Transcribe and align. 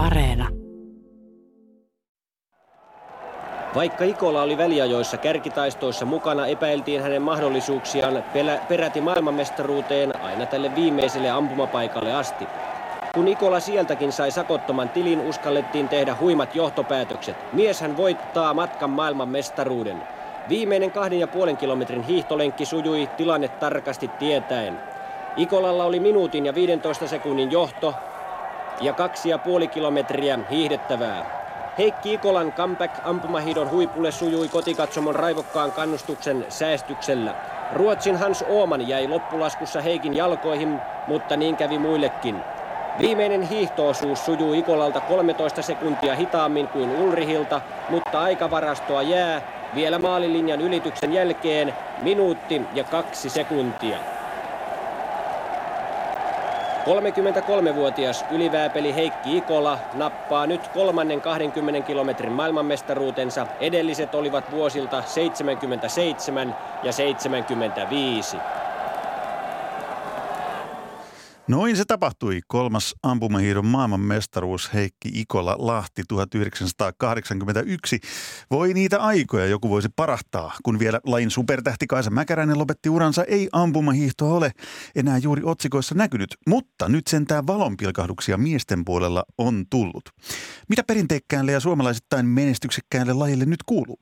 Areena. 0.00 0.48
Vaikka 3.74 4.04
Ikola 4.04 4.42
oli 4.42 4.58
väliajoissa 4.58 5.16
kärkitaistoissa 5.16 6.04
mukana, 6.04 6.46
epäiltiin 6.46 7.02
hänen 7.02 7.22
mahdollisuuksiaan 7.22 8.24
peräti 8.68 9.00
maailmanmestaruuteen 9.00 10.22
aina 10.22 10.46
tälle 10.46 10.74
viimeiselle 10.74 11.30
ampumapaikalle 11.30 12.14
asti. 12.14 12.46
Kun 13.14 13.28
Ikola 13.28 13.60
sieltäkin 13.60 14.12
sai 14.12 14.30
sakottoman 14.30 14.88
tilin, 14.88 15.20
uskallettiin 15.20 15.88
tehdä 15.88 16.16
huimat 16.20 16.54
johtopäätökset. 16.54 17.36
Mies 17.52 17.80
hän 17.80 17.96
voittaa 17.96 18.54
matkan 18.54 18.90
maailmanmestaruuden. 18.90 20.02
Viimeinen 20.48 20.90
kahden 20.90 21.20
ja 21.20 21.26
puolen 21.26 21.56
kilometrin 21.56 22.02
hiihtolenkki 22.02 22.64
sujui 22.64 23.08
tilanne 23.16 23.48
tarkasti 23.48 24.08
tietäen. 24.08 24.78
Ikolalla 25.36 25.84
oli 25.84 26.00
minuutin 26.00 26.46
ja 26.46 26.54
15 26.54 27.08
sekunnin 27.08 27.50
johto 27.50 27.94
ja 28.80 28.92
kaksi 28.92 29.28
ja 29.28 29.38
puoli 29.38 29.68
kilometriä 29.68 30.38
hiihdettävää. 30.50 31.40
Heikki 31.78 32.12
Ikolan 32.14 32.52
comeback 32.52 32.94
ampumahidon 33.04 33.70
huipulle 33.70 34.10
sujui 34.10 34.48
kotikatsomon 34.48 35.14
raivokkaan 35.14 35.72
kannustuksen 35.72 36.46
säästyksellä. 36.48 37.34
Ruotsin 37.72 38.16
Hans 38.16 38.44
Ooman 38.48 38.88
jäi 38.88 39.08
loppulaskussa 39.08 39.80
Heikin 39.80 40.16
jalkoihin, 40.16 40.80
mutta 41.06 41.36
niin 41.36 41.56
kävi 41.56 41.78
muillekin. 41.78 42.36
Viimeinen 43.00 43.42
hiihtoosuus 43.42 44.24
sujuu 44.24 44.52
Ikolalta 44.52 45.00
13 45.00 45.62
sekuntia 45.62 46.14
hitaammin 46.14 46.68
kuin 46.68 46.90
Ulrihilta, 46.90 47.60
mutta 47.88 48.20
aikavarastoa 48.20 49.02
jää 49.02 49.42
vielä 49.74 49.98
maalilinjan 49.98 50.60
ylityksen 50.60 51.12
jälkeen 51.12 51.74
minuutti 52.02 52.62
ja 52.74 52.84
kaksi 52.84 53.30
sekuntia. 53.30 53.98
33-vuotias 56.80 58.24
ylivääpeli 58.30 58.94
Heikki 58.94 59.36
Ikola 59.36 59.78
nappaa 59.94 60.46
nyt 60.46 60.68
kolmannen 60.68 61.20
20 61.20 61.86
kilometrin 61.86 62.32
maailmanmestaruutensa. 62.32 63.46
Edelliset 63.60 64.14
olivat 64.14 64.50
vuosilta 64.50 65.02
77 65.02 66.56
ja 66.82 66.92
75. 66.92 68.36
Noin 71.50 71.76
se 71.76 71.84
tapahtui. 71.84 72.40
Kolmas 72.46 72.94
ampumahiidon 73.02 73.66
maailmanmestaruus 73.66 74.74
Heikki 74.74 75.10
Ikola 75.14 75.56
Lahti 75.58 76.02
1981. 76.08 78.00
Voi 78.50 78.74
niitä 78.74 79.00
aikoja 79.00 79.46
joku 79.46 79.70
voisi 79.70 79.88
parahtaa, 79.96 80.54
kun 80.62 80.78
vielä 80.78 81.00
lain 81.04 81.30
supertähti 81.30 81.86
Kaisa 81.86 82.10
Mäkäräinen 82.10 82.58
lopetti 82.58 82.88
uransa. 82.88 83.24
Ei 83.24 83.48
ampumahiihtoa 83.52 84.34
ole 84.34 84.52
enää 84.94 85.18
juuri 85.18 85.42
otsikoissa 85.44 85.94
näkynyt, 85.94 86.36
mutta 86.46 86.88
nyt 86.88 87.06
sentään 87.06 87.46
valonpilkahduksia 87.46 88.36
miesten 88.36 88.84
puolella 88.84 89.24
on 89.38 89.64
tullut. 89.70 90.04
Mitä 90.68 90.82
perinteikkäälle 90.86 91.52
ja 91.52 91.60
suomalaisittain 91.60 92.26
menestyksekkäälle 92.26 93.12
lajille 93.12 93.44
nyt 93.44 93.62
kuuluu? 93.62 94.00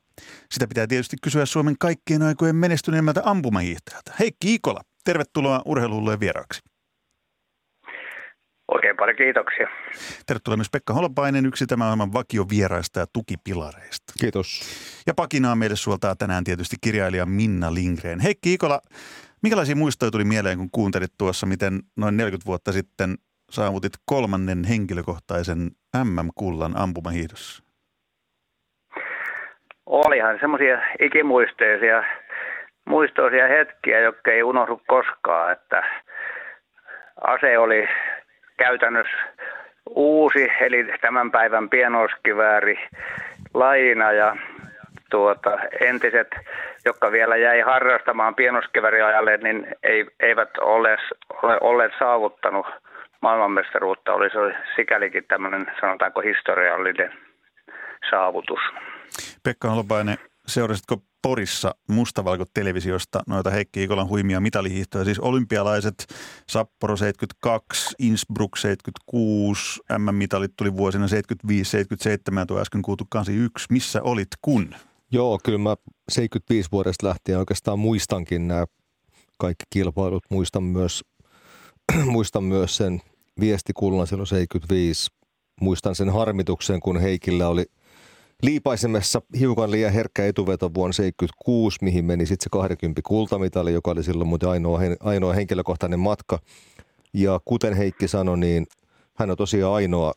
Sitä 0.51 0.67
pitää 0.67 0.87
tietysti 0.87 1.17
kysyä 1.21 1.45
Suomen 1.45 1.75
kaikkien 1.79 2.21
aikojen 2.21 2.55
menestyneemmältä 2.55 3.21
ampumahiihtäjältä. 3.25 4.13
Heikki 4.19 4.53
Ikola, 4.53 4.81
tervetuloa 5.03 5.61
urheilulle 5.65 6.19
vieraaksi. 6.19 6.68
Oikein 8.75 8.97
paljon 8.97 9.17
kiitoksia. 9.17 9.67
Tervetuloa 10.25 10.57
myös 10.57 10.69
Pekka 10.71 10.93
Holopainen, 10.93 11.45
yksi 11.45 11.67
tämän 11.67 11.87
ohjelman 11.87 12.13
vakiovieraista 12.13 12.99
ja 12.99 13.05
tukipilareista. 13.13 14.13
Kiitos. 14.21 14.61
Ja 15.07 15.13
pakinaa 15.13 15.55
meille 15.55 15.75
suoltaa 15.75 16.15
tänään 16.15 16.43
tietysti 16.43 16.75
kirjailija 16.81 17.25
Minna 17.25 17.73
Lindgren. 17.73 18.19
Heikki 18.19 18.53
Ikola, 18.53 18.81
minkälaisia 19.43 19.75
muistoja 19.75 20.11
tuli 20.11 20.23
mieleen, 20.23 20.57
kun 20.57 20.69
kuuntelit 20.71 21.13
tuossa, 21.17 21.45
miten 21.45 21.79
noin 21.97 22.17
40 22.17 22.45
vuotta 22.45 22.71
sitten 22.71 23.15
saavutit 23.51 23.93
kolmannen 24.05 24.63
henkilökohtaisen 24.63 25.71
MM-kullan 26.03 26.77
ampumahiihdossa? 26.77 27.63
Olihan 29.85 30.37
semmoisia 30.39 30.81
ikimuisteisia 30.99 32.03
muistoisia 32.85 33.47
hetkiä, 33.47 33.99
jotka 33.99 34.31
ei 34.31 34.43
unohdu 34.43 34.81
koskaan, 34.87 35.51
että 35.51 35.83
ase 37.21 37.57
oli 37.57 37.87
käytännössä 38.59 39.17
uusi, 39.89 40.51
eli 40.61 40.87
tämän 41.01 41.31
päivän 41.31 41.69
pienoiskivääri 41.69 42.79
laina 43.53 44.11
ja 44.11 44.35
tuota, 45.11 45.57
entiset, 45.79 46.27
jotka 46.85 47.11
vielä 47.11 47.37
jäi 47.37 47.61
harrastamaan 47.61 48.35
pienoskivääriajalle, 48.35 49.37
niin 49.37 49.67
ei, 49.83 50.05
eivät 50.19 50.57
ole, 50.57 50.97
ole 51.43 51.57
olleet 51.61 51.91
saavuttanut 51.99 52.65
maailmanmestaruutta. 53.21 54.13
Oli 54.13 54.29
se 54.29 54.55
sikälikin 54.75 55.23
tämmöinen, 55.27 55.71
sanotaanko, 55.81 56.21
historiallinen 56.21 57.13
saavutus. 58.09 58.59
Pekka 59.43 59.69
Holopainen, 59.69 60.17
seurasitko 60.45 60.95
Porissa 61.21 61.75
mustavalko-televisiosta 61.87 63.23
noita 63.27 63.49
Heikki 63.49 63.83
Ikolan 63.83 64.09
huimia 64.09 64.39
mitalihiihtoja, 64.39 65.05
siis 65.05 65.19
olympialaiset 65.19 66.07
Sapporo 66.49 66.97
72, 66.97 67.95
Innsbruck 67.99 68.57
76, 68.57 69.79
MM-mitalit 69.97 70.51
tuli 70.57 70.77
vuosina 70.77 71.07
75, 71.07 71.71
77 71.71 72.41
ja 72.41 72.45
tuo 72.45 72.59
äsken 72.59 72.81
kuultu 72.81 73.05
81. 73.09 73.65
Missä 73.69 74.01
olit 74.01 74.27
kun? 74.41 74.75
Joo, 75.11 75.39
kyllä 75.43 75.57
mä 75.57 75.75
75 76.09 76.71
vuodesta 76.71 77.07
lähtien 77.07 77.39
oikeastaan 77.39 77.79
muistankin 77.79 78.47
nämä 78.47 78.65
kaikki 79.37 79.65
kilpailut. 79.69 80.23
Muistan 80.29 80.63
myös, 80.63 81.03
muistan 82.05 82.43
myös 82.43 82.77
sen 82.77 83.01
viestikullan 83.39 84.07
silloin 84.07 84.27
75. 84.27 85.11
Muistan 85.61 85.95
sen 85.95 86.09
harmituksen, 86.09 86.79
kun 86.79 87.01
Heikillä 87.01 87.47
oli– 87.47 87.65
liipaisemessa 88.43 89.21
hiukan 89.39 89.71
liian 89.71 89.93
herkkä 89.93 90.25
etuveto 90.25 90.73
vuonna 90.73 90.93
76, 90.93 91.77
mihin 91.81 92.05
meni 92.05 92.25
sitten 92.25 92.43
se 92.43 92.49
20 92.49 93.01
kultamitali, 93.05 93.73
joka 93.73 93.91
oli 93.91 94.03
silloin 94.03 94.27
muuten 94.27 94.49
ainoa, 94.49 94.79
ainoa 94.99 95.33
henkilökohtainen 95.33 95.99
matka. 95.99 96.39
Ja 97.13 97.39
kuten 97.45 97.73
Heikki 97.73 98.07
sanoi, 98.07 98.37
niin 98.37 98.67
hän 99.13 99.31
on 99.31 99.37
tosiaan 99.37 99.73
ainoa 99.73 100.13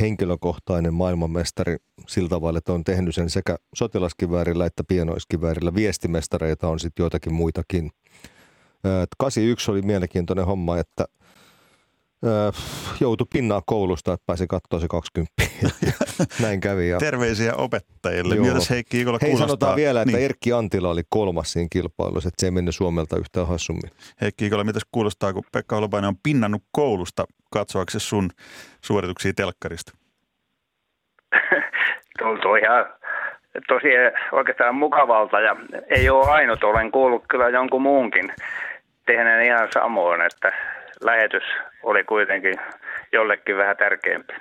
henkilökohtainen 0.00 0.94
maailmanmestari 0.94 1.76
sillä 2.08 2.28
tavalla, 2.28 2.58
että 2.58 2.72
on 2.72 2.84
tehnyt 2.84 3.14
sen 3.14 3.30
sekä 3.30 3.56
sotilaskiväärillä 3.74 4.66
että 4.66 4.84
pienoiskiväärillä. 4.84 5.74
Viestimestareita 5.74 6.68
on 6.68 6.80
sitten 6.80 7.02
joitakin 7.04 7.34
muitakin. 7.34 7.90
81 9.18 9.70
oli 9.70 9.82
mielenkiintoinen 9.82 10.46
homma, 10.46 10.78
että– 10.78 11.04
öö, 12.26 12.52
joutui 13.00 13.26
pinnaa 13.32 13.62
koulusta, 13.66 14.12
että 14.12 14.26
pääsi 14.26 14.46
katsoa 14.46 14.80
se 14.80 14.88
20. 14.88 15.32
Näin 16.42 16.60
kävi. 16.60 16.88
Ja... 16.88 16.98
Terveisiä 16.98 17.54
opettajille. 17.54 18.34
Joo. 18.34 18.44
Mitäs 18.46 18.70
Heikki 18.70 19.00
Ikola 19.00 19.18
Hei, 19.22 19.30
kuulostaa? 19.30 19.48
sanotaan 19.48 19.76
vielä, 19.76 20.02
että 20.02 20.12
niin. 20.16 20.24
Erkki 20.24 20.52
Antila 20.52 20.88
oli 20.90 21.02
kolmas 21.08 21.52
siinä 21.52 21.68
kilpailussa, 21.72 22.28
että 22.28 22.40
se 22.40 22.46
ei 22.46 22.50
mennyt 22.50 22.74
Suomelta 22.74 23.16
yhtään 23.18 23.46
hassummin. 23.46 23.90
Heikki 24.20 24.46
Ikola, 24.46 24.64
mitäs 24.64 24.82
kuulostaa, 24.92 25.32
kun 25.32 25.44
Pekka 25.52 25.76
Holopainen 25.76 26.08
on 26.08 26.16
pinnannut 26.22 26.62
koulusta 26.72 27.24
katsoaksesi 27.52 28.06
sun 28.06 28.30
suorituksia 28.80 29.32
telkkarista? 29.36 29.92
Tuntuu 32.18 32.54
ihan 32.54 32.86
tosi 33.68 33.88
oikeastaan 34.32 34.74
mukavalta 34.74 35.40
ja 35.40 35.56
ei 35.90 36.10
ole 36.10 36.30
ainut, 36.30 36.64
olen 36.64 36.92
kuullut 36.92 37.24
kyllä 37.28 37.48
jonkun 37.48 37.82
muunkin 37.82 38.32
tehneen 39.06 39.46
ihan 39.46 39.68
samoin, 39.74 40.20
että 40.20 40.52
lähetys 41.04 41.42
oli 41.82 42.04
kuitenkin 42.04 42.54
jollekin 43.12 43.56
vähän 43.56 43.76
tärkeämpi. 43.76 44.34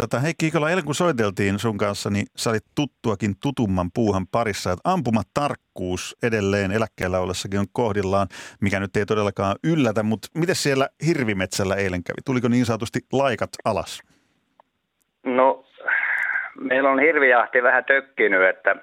Tota, 0.00 0.20
Heikki 0.20 0.46
Ikola, 0.46 0.70
eilen 0.70 0.84
kun 0.84 0.94
soiteltiin 0.94 1.58
sun 1.58 1.78
kanssa, 1.78 2.10
niin 2.10 2.26
sä 2.36 2.50
olit 2.50 2.64
tuttuakin 2.74 3.34
tutumman 3.42 3.90
puuhan 3.94 4.26
parissa. 4.26 4.72
Että 4.72 4.90
ampumatarkkuus 4.90 6.16
edelleen 6.22 6.72
eläkkeellä 6.72 7.18
ollessakin 7.18 7.60
on 7.60 7.66
kohdillaan, 7.72 8.28
mikä 8.60 8.80
nyt 8.80 8.96
ei 8.96 9.06
todellakaan 9.06 9.56
yllätä. 9.64 10.02
Mutta 10.02 10.28
miten 10.34 10.54
siellä 10.54 10.88
Hirvimetsällä 11.06 11.74
eilen 11.74 12.04
kävi? 12.04 12.16
Tuliko 12.24 12.48
niin 12.48 12.66
sanotusti 12.66 13.00
laikat 13.12 13.50
alas? 13.64 14.02
No, 15.24 15.64
meillä 16.60 16.90
on 16.90 17.00
hirvijahti 17.00 17.62
vähän 17.62 17.84
tökkinyt, 17.84 18.48
että 18.48 18.76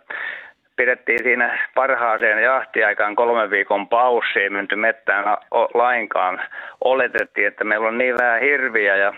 pidettiin 0.76 1.24
siinä 1.24 1.70
parhaaseen 1.76 2.44
jahtiaikaan 2.44 3.16
kolmen 3.16 3.50
viikon 3.50 3.88
paussi, 3.88 4.40
ei 4.40 4.50
menty 4.50 4.76
mettään 4.76 5.38
lainkaan. 5.74 6.42
Oletettiin, 6.84 7.48
että 7.48 7.64
meillä 7.64 7.88
on 7.88 7.98
niin 7.98 8.18
vähän 8.18 8.42
hirviä 8.42 8.96
ja 8.96 9.14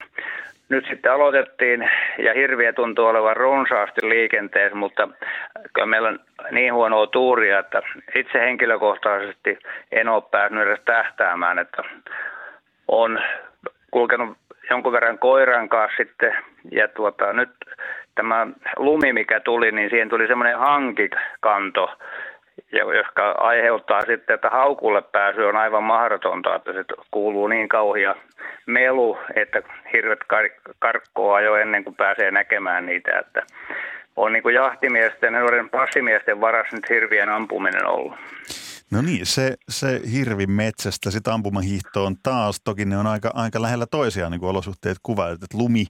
nyt 0.70 0.86
sitten 0.90 1.12
aloitettiin 1.12 1.90
ja 2.18 2.34
hirviä 2.34 2.74
tuntuu 2.74 3.06
olevan 3.06 3.38
runsaasti 3.38 4.10
liikenteessä, 4.10 4.76
mutta 4.76 5.08
kyllä 5.74 5.86
meillä 5.86 6.10
on 6.10 6.20
niin 6.52 6.74
huonoa 6.74 7.08
tuuria, 7.08 7.60
että 7.60 7.82
itse 8.16 8.40
henkilökohtaisesti 8.40 9.60
en 9.92 10.10
ole 10.10 10.24
päässyt 10.32 10.62
edes 10.62 10.80
tähtäämään, 10.86 11.60
että 11.60 11.84
on 12.88 13.20
kulkenut 13.92 14.38
jonkun 14.70 14.92
verran 14.92 15.20
koiran 15.20 15.70
kanssa 15.70 15.98
sitten. 15.98 16.36
Ja 16.72 16.88
tuota, 16.88 17.34
nyt 17.34 17.50
tämä 18.16 18.48
lumi, 18.78 19.14
mikä 19.14 19.40
tuli, 19.40 19.72
niin 19.72 19.90
siihen 19.90 20.10
tuli 20.10 20.28
semmoinen 20.28 20.58
hankikanto, 20.58 21.98
joka 22.72 23.32
aiheuttaa 23.32 24.02
sitten, 24.02 24.34
että 24.34 24.50
haukulle 24.50 25.02
pääsy 25.02 25.42
on 25.44 25.56
aivan 25.56 25.84
mahdotonta, 25.84 26.56
että 26.56 26.74
se 26.74 26.86
kuuluu 27.12 27.48
niin 27.48 27.70
kauhia 27.70 28.16
melu, 28.66 29.18
että 29.36 29.62
hirvet 29.94 30.20
kar- 30.34 30.74
karkkoa 30.80 31.42
jo 31.42 31.56
ennen 31.56 31.84
kuin 31.84 31.96
pääsee 31.96 32.32
näkemään 32.32 32.86
niitä. 32.86 33.20
Että 33.20 33.44
on 34.16 34.34
niin 34.34 34.44
kuin 34.44 34.56
jahtimiesten 34.56 35.34
ja 35.34 35.40
nuoren 35.40 35.70
passimiesten 35.70 36.42
varas 36.42 36.68
nyt 36.72 36.90
hirvien 36.90 37.30
ampuminen 37.30 37.86
ollut. 37.86 38.14
No 38.92 39.02
niin, 39.02 39.26
se, 39.26 39.56
se 39.70 40.02
hirvi 40.14 40.48
metsästä, 40.48 41.12
sitten 41.12 41.34
ampumahiihtoon 41.34 42.16
taas. 42.24 42.62
Toki 42.64 42.86
ne 42.86 42.98
on 42.98 43.08
aika, 43.08 43.32
aika 43.34 43.62
lähellä 43.62 43.86
toisiaan, 43.92 44.32
niin 44.32 44.40
kuin 44.40 44.50
olosuhteet 44.50 44.98
kuvailet, 45.04 45.44
että 45.44 45.58
lumi 45.58 45.86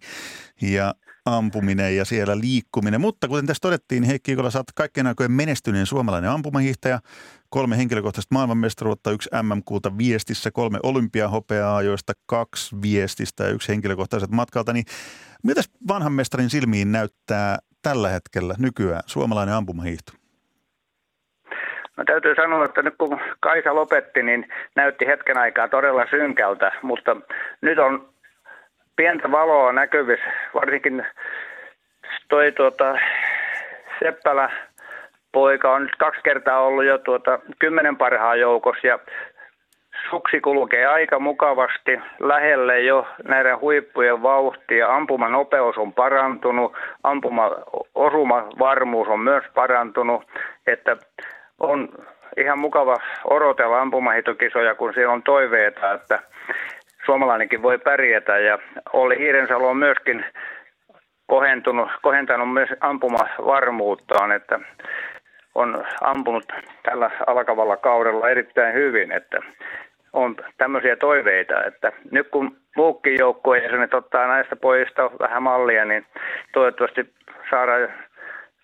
ja 0.62 0.94
ampuminen 1.25 1.97
ja 1.97 2.05
siellä 2.05 2.39
liikkuminen. 2.39 3.01
Mutta 3.01 3.27
kuten 3.27 3.45
tässä 3.45 3.61
todettiin, 3.61 4.01
niin 4.01 4.09
Heikki 4.09 4.31
Ikola, 4.31 4.49
sä 4.49 4.59
oot 4.59 4.71
kaikkien 4.75 5.07
aikojen 5.07 5.31
menestyneen 5.31 5.85
suomalainen 5.85 6.29
ampumahiihtäjä. 6.29 6.99
Kolme 7.49 7.77
henkilökohtaista 7.77 8.35
maailmanmestaruutta, 8.35 9.11
yksi 9.11 9.29
MM-kulta 9.41 9.97
viestissä, 9.97 10.51
kolme 10.51 10.79
olympiahopeaa, 10.83 11.81
joista 11.81 12.13
kaksi 12.25 12.75
viestistä 12.81 13.43
ja 13.43 13.49
yksi 13.49 13.69
henkilökohtaiset 13.69 14.31
matkalta. 14.31 14.73
Niin 14.73 14.85
mitäs 15.43 15.69
vanhan 15.87 16.13
mestarin 16.13 16.49
silmiin 16.49 16.91
näyttää 16.91 17.57
tällä 17.81 18.09
hetkellä 18.09 18.55
nykyään 18.59 19.03
suomalainen 19.05 19.55
ampumahiihto? 19.55 20.13
No 21.97 22.03
täytyy 22.05 22.35
sanoa, 22.35 22.65
että 22.65 22.81
nyt 22.81 22.95
kun 22.97 23.19
Kaisa 23.39 23.75
lopetti, 23.75 24.23
niin 24.23 24.47
näytti 24.75 25.05
hetken 25.07 25.37
aikaa 25.37 25.67
todella 25.67 26.05
synkältä, 26.09 26.71
mutta 26.81 27.15
nyt 27.61 27.79
on 27.79 28.12
pientä 28.95 29.31
valoa 29.31 29.71
näkyvissä, 29.71 30.31
varsinkin 30.53 31.05
toi 32.29 32.51
tuota, 32.51 32.97
Seppälä 33.99 34.51
poika 35.31 35.71
on 35.71 35.83
nyt 35.83 35.95
kaksi 35.95 36.21
kertaa 36.23 36.59
ollut 36.59 36.85
jo 36.85 36.97
tuota, 36.97 37.39
kymmenen 37.59 37.97
parhaan 37.97 38.39
joukossa 38.39 38.87
ja 38.87 38.99
suksi 40.09 40.41
kulkee 40.41 40.85
aika 40.85 41.19
mukavasti 41.19 41.99
lähelle 42.19 42.79
jo 42.79 43.07
näiden 43.27 43.59
huippujen 43.59 44.23
vauhtia. 44.23 44.95
Ampumanopeus 44.95 45.77
on 45.77 45.93
parantunut, 45.93 46.73
ampuma 47.03 48.49
varmuus 48.59 49.07
on 49.07 49.19
myös 49.19 49.43
parantunut, 49.53 50.23
että 50.67 50.97
on 51.59 51.89
ihan 52.37 52.59
mukava 52.59 52.97
odotella 53.29 53.81
ampumahitokisoja, 53.81 54.75
kun 54.75 54.93
siellä 54.93 55.13
on 55.13 55.23
toiveita, 55.23 55.93
että 55.93 56.19
suomalainenkin 57.05 57.61
voi 57.61 57.77
pärjätä. 57.77 58.38
Ja 58.38 58.59
Olli 58.94 59.17
Hiirensalo 59.17 59.69
on 59.69 59.77
myöskin 59.77 60.25
kohentunut, 61.27 61.89
kohentanut 62.01 62.53
myös 62.53 62.69
ampumavarmuuttaan, 62.79 64.31
että 64.31 64.59
on 65.55 65.85
ampunut 66.01 66.45
tällä 66.83 67.11
alkavalla 67.27 67.77
kaudella 67.77 68.29
erittäin 68.29 68.73
hyvin, 68.73 69.11
että 69.11 69.39
on 70.13 70.35
tämmöisiä 70.57 70.95
toiveita, 70.95 71.63
että 71.63 71.91
nyt 72.11 72.27
kun 72.27 72.57
muukin 72.75 73.19
joukkueen 73.19 73.63
jäsenet 73.63 73.94
ottaa 73.94 74.27
näistä 74.27 74.55
pojista 74.55 75.11
vähän 75.19 75.44
mallia, 75.44 75.85
niin 75.85 76.05
toivottavasti 76.53 77.13
saadaan 77.50 77.89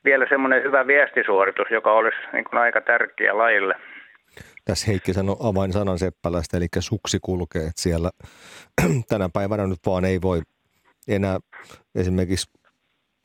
vielä 0.05 0.25
semmoinen 0.29 0.63
hyvä 0.63 0.87
viestisuoritus, 0.87 1.71
joka 1.71 1.91
olisi 1.91 2.17
niin 2.33 2.43
kuin 2.43 2.59
aika 2.59 2.81
tärkeä 2.81 3.37
lajille. 3.37 3.75
Tässä 4.69 4.87
Heikki 4.87 5.13
sanoi 5.13 5.73
sanan 5.73 5.99
Seppälästä, 5.99 6.57
eli 6.57 6.67
suksi 6.79 7.17
kulkee, 7.21 7.61
että 7.61 7.81
siellä 7.81 8.11
tänä 9.09 9.29
päivänä 9.33 9.67
nyt 9.67 9.79
vaan 9.85 10.05
ei 10.05 10.21
voi 10.21 10.41
enää 11.07 11.39
esimerkiksi 11.95 12.51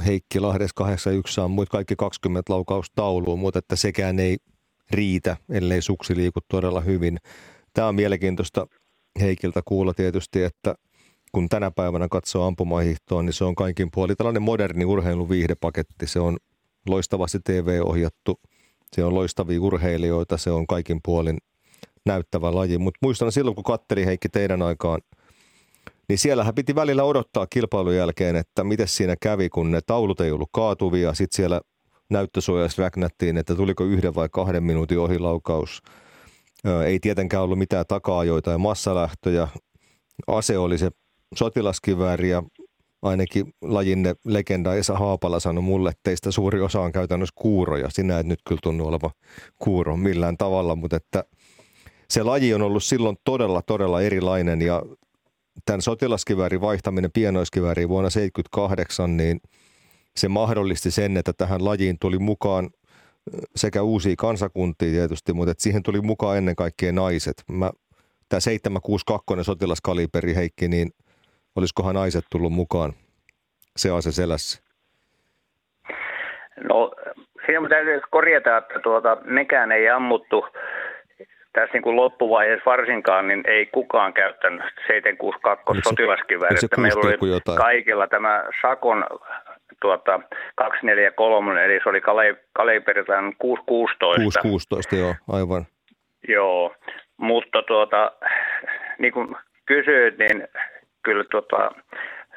Heikki 0.07 0.41
Lahdes 0.41 0.73
81 0.73 1.35
saa 1.35 1.49
muut 1.49 1.69
kaikki 1.69 1.95
20 1.97 2.53
laukaustaulua, 2.53 3.37
mutta 3.37 3.59
että 3.59 3.77
sekään 3.77 4.19
ei 4.19 4.37
riitä, 4.91 5.37
ellei 5.51 5.83
suksi 5.83 6.17
liiku 6.17 6.41
todella 6.49 6.81
hyvin. 6.81 7.19
Tämä 7.73 7.89
on 7.89 7.95
mielenkiintoista 7.95 8.67
Heikiltä 9.21 9.63
kuulla 9.65 9.95
tietysti, 9.95 10.43
että 10.43 10.75
kun 11.33 11.49
tänä 11.49 11.71
päivänä 11.71 12.09
katsoo 12.11 12.47
ampumahiihtoa, 12.47 13.23
niin 13.23 13.33
se 13.33 13.45
on 13.45 13.55
kaikin 13.55 13.89
puoli 13.95 14.17
tällainen 14.17 14.43
moderni 14.43 14.85
urheiluviihdepaketti. 14.85 16.07
Se 16.07 16.21
on 16.21 16.37
loistavasti 16.89 17.39
TV-ohjattu, 17.45 18.41
se 18.95 19.05
on 19.05 19.15
loistavia 19.15 19.61
urheilijoita, 19.61 20.37
se 20.37 20.51
on 20.51 20.67
kaikin 20.67 21.01
puolin 21.05 21.39
näyttävä 22.07 22.55
laji. 22.55 22.79
Mutta 22.79 22.99
muistan 23.03 23.33
silloin, 23.33 23.55
kun 23.55 23.65
katteli 23.65 24.07
Heikki 24.07 24.29
teidän 24.29 24.63
aikaan, 24.63 25.01
niin 26.09 26.19
siellähän 26.19 26.55
piti 26.55 26.75
välillä 26.75 27.05
odottaa 27.05 27.47
kilpailun 27.47 27.97
jälkeen, 27.97 28.37
että 28.37 28.65
miten 28.65 28.89
siinä 28.89 29.15
kävi, 29.21 29.49
kun 29.49 29.71
ne 29.71 29.81
taulut 29.87 30.21
ei 30.21 30.31
ollut 30.31 30.49
kaatuvia. 30.53 31.15
Sitten 31.15 31.37
siellä 31.37 31.61
näyttösuojassa 32.11 32.83
räknättiin, 32.83 33.37
että 33.37 33.55
tuliko 33.55 33.85
yhden 33.85 34.15
vai 34.15 34.29
kahden 34.33 34.63
minuutin 34.63 34.99
ohilaukaus. 34.99 35.83
Ei 36.87 37.01
tietenkään 37.01 37.43
ollut 37.43 37.59
mitään 37.59 37.85
taka-ajoita 37.89 38.51
ja 38.51 38.59
massalähtöjä. 38.59 39.49
Ase 40.27 40.59
oli 40.59 40.79
se 40.79 40.91
sotilaskivääri 41.35 42.31
ja 42.31 42.43
ainakin 43.05 43.55
lajinne 43.63 44.15
legenda 44.25 44.75
Esa 44.75 44.95
Haapala 44.95 45.41
sanoi 45.41 45.63
mulle, 45.63 45.89
että 45.89 46.01
teistä 46.03 46.31
suuri 46.31 46.61
osa 46.61 46.81
on 46.81 46.93
käytännössä 46.93 47.35
kuuroja. 47.39 47.91
Sinä 47.91 48.19
et 48.19 48.27
nyt 48.27 48.41
kyllä 48.49 48.61
tunnu 48.63 48.87
oleva 48.87 49.11
kuuro 49.59 49.97
millään 49.97 50.37
tavalla, 50.37 50.77
mutta 50.77 50.97
että 50.97 51.25
se 52.11 52.23
laji 52.23 52.55
on 52.55 52.63
ollut 52.63 52.85
silloin 52.85 53.17
todella, 53.25 53.63
todella 53.63 54.01
erilainen 54.01 54.63
ja 54.63 54.83
tämän 55.65 55.83
sotilaskiväärin 55.83 56.61
vaihtaminen 56.61 57.13
pienoiskivääriin 57.13 57.89
vuonna 57.89 58.11
1978, 58.11 59.17
niin 59.17 59.41
se 60.17 60.29
mahdollisti 60.29 60.91
sen, 60.91 61.17
että 61.17 61.33
tähän 61.33 61.65
lajiin 61.65 61.97
tuli 62.01 62.19
mukaan 62.19 62.71
sekä 63.57 63.83
uusia 63.83 64.15
kansakuntia 64.19 64.91
tietysti, 64.91 65.33
mutta 65.33 65.51
että 65.51 65.63
siihen 65.63 65.83
tuli 65.83 66.01
mukaan 66.01 66.39
ennen 66.39 66.57
kaikkea 66.57 66.93
naiset. 66.93 67.45
Mä, 67.51 67.71
tämä 68.29 68.41
762 68.41 69.45
sotilaskaliberi 69.45 70.35
Heikki, 70.35 70.69
niin– 70.69 70.91
Olisikohan 71.57 71.95
naiset 71.95 72.25
tullut 72.31 72.53
mukaan 72.53 72.93
se 73.77 73.91
ase 73.91 74.13
selässä? 74.13 74.63
No 76.69 76.93
siinä 77.47 77.69
täytyy 77.69 78.01
korjata, 78.11 78.57
että 78.57 78.79
tuota, 78.83 79.17
mekään 79.25 79.73
ei 79.73 79.89
ammuttu 79.89 80.47
tässä 81.53 81.73
niin 81.73 81.83
kuin 81.83 81.97
loppuvaiheessa 81.97 82.71
varsinkaan, 82.71 83.29
niin 83.29 83.45
ei 83.47 83.67
kukaan 83.67 84.13
käyttänyt 84.13 84.63
762 84.87 85.83
sotilaskivääriä. 85.89 86.59
Meillä 86.77 87.01
oli 87.01 87.31
jotain? 87.31 87.59
kaikilla 87.59 88.07
tämä 88.07 88.45
Sakon 88.63 89.07
tuota, 89.81 90.21
243, 90.55 91.65
eli 91.65 91.81
se 91.83 91.89
oli 91.89 92.01
kaliberiltaan 92.53 93.33
616. 93.39 94.41
616, 94.43 94.97
joo, 94.97 95.15
aivan. 95.33 95.67
Joo, 96.29 96.75
mutta 97.17 97.63
tuota, 97.63 98.13
niin 98.99 99.13
kuin 99.13 99.37
kysyit, 99.67 100.19
niin 100.19 100.49
kyllä 101.05 101.25
tota, 101.25 101.71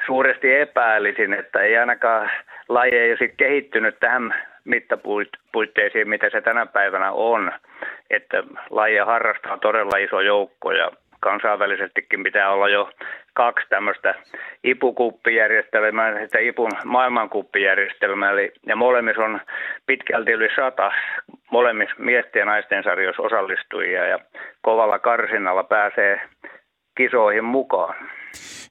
suuresti 0.06 0.56
epäilisin, 0.56 1.34
että 1.34 1.62
ei 1.62 1.78
ainakaan 1.78 2.30
laji 2.70 2.98
ei 2.98 3.12
olisi 3.12 3.34
kehittynyt 3.38 4.00
tähän 4.00 4.34
mittapuitteisiin, 4.64 6.10
mitä 6.10 6.30
se 6.30 6.42
tänä 6.42 6.66
päivänä 6.66 7.12
on. 7.12 7.52
Että 8.10 8.44
lajia 8.70 9.06
harrastaa 9.06 9.58
todella 9.58 9.98
iso 9.98 10.22
joukko 10.22 10.72
ja 10.72 10.92
kansainvälisestikin 11.20 12.24
pitää 12.24 12.52
olla 12.52 12.70
jo 12.70 12.90
kaksi 13.34 13.66
tämmöistä 13.70 14.16
ipukuppijärjestelmää, 14.64 16.26
sitä 16.26 16.40
ipun 16.40 16.72
maailmankuppijärjestelmää, 16.86 18.32
eli, 18.32 18.52
ja 18.66 18.76
molemmissa 18.76 19.22
on 19.22 19.42
pitkälti 19.86 20.32
yli 20.32 20.50
sata 20.56 20.92
molemmissa 21.52 21.96
miesten 21.98 22.40
ja 22.40 22.46
naisten 22.46 22.84
sarjoissa 22.84 23.24
osallistujia, 23.24 24.06
ja 24.06 24.20
kovalla 24.62 25.00
karsinnalla 25.00 25.64
pääsee 25.64 26.22
kisoihin 26.98 27.44
mukaan. 27.44 27.96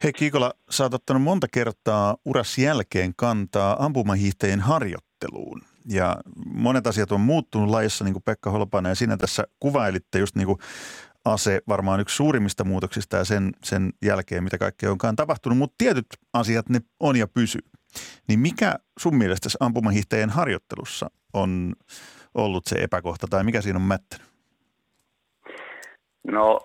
Hei 0.03 0.13
Kiikola, 0.13 0.53
sä 0.71 0.85
oot 0.85 0.95
ottanut 0.95 1.23
monta 1.23 1.47
kertaa 1.53 2.17
uras 2.25 2.59
jälkeen 2.59 3.13
kantaa 3.17 3.85
ampumahiihteen 3.85 4.61
harjoitteluun. 4.61 5.63
Ja 5.89 6.17
monet 6.47 6.87
asiat 6.87 7.13
on 7.13 7.21
muuttunut 7.21 7.71
lajissa, 7.71 8.05
niin 8.05 8.13
kuin 8.13 8.23
Pekka 8.23 8.51
Holpanen, 8.51 8.91
ja 8.91 8.95
sinä 8.95 9.17
tässä 9.17 9.45
kuvailitte 9.61 10.19
just 10.19 10.37
niin 10.37 10.47
kuin 10.47 10.59
ase 11.25 11.61
varmaan 11.69 12.01
yksi 12.01 12.17
suurimmista 12.17 12.65
muutoksista 12.65 13.17
ja 13.17 13.25
sen, 13.25 13.53
sen 13.65 13.93
jälkeen, 14.03 14.45
mitä 14.45 14.59
kaikkea 14.59 14.91
onkaan 14.91 15.17
tapahtunut, 15.17 15.59
mutta 15.59 15.75
tietyt 15.79 16.07
asiat 16.33 16.69
ne 16.69 16.81
on 17.01 17.17
ja 17.17 17.27
pysyy. 17.27 17.63
Niin 18.29 18.41
mikä 18.41 18.75
sun 18.99 19.17
mielestä 19.17 19.49
ampumahiihteen 19.61 20.31
harjoittelussa 20.31 21.11
on 21.33 21.75
ollut 22.35 22.67
se 22.67 22.77
epäkohta 22.77 23.27
tai 23.31 23.45
mikä 23.45 23.61
siinä 23.63 23.79
on 23.79 23.83
mättänyt? 23.83 24.27
No 26.27 26.61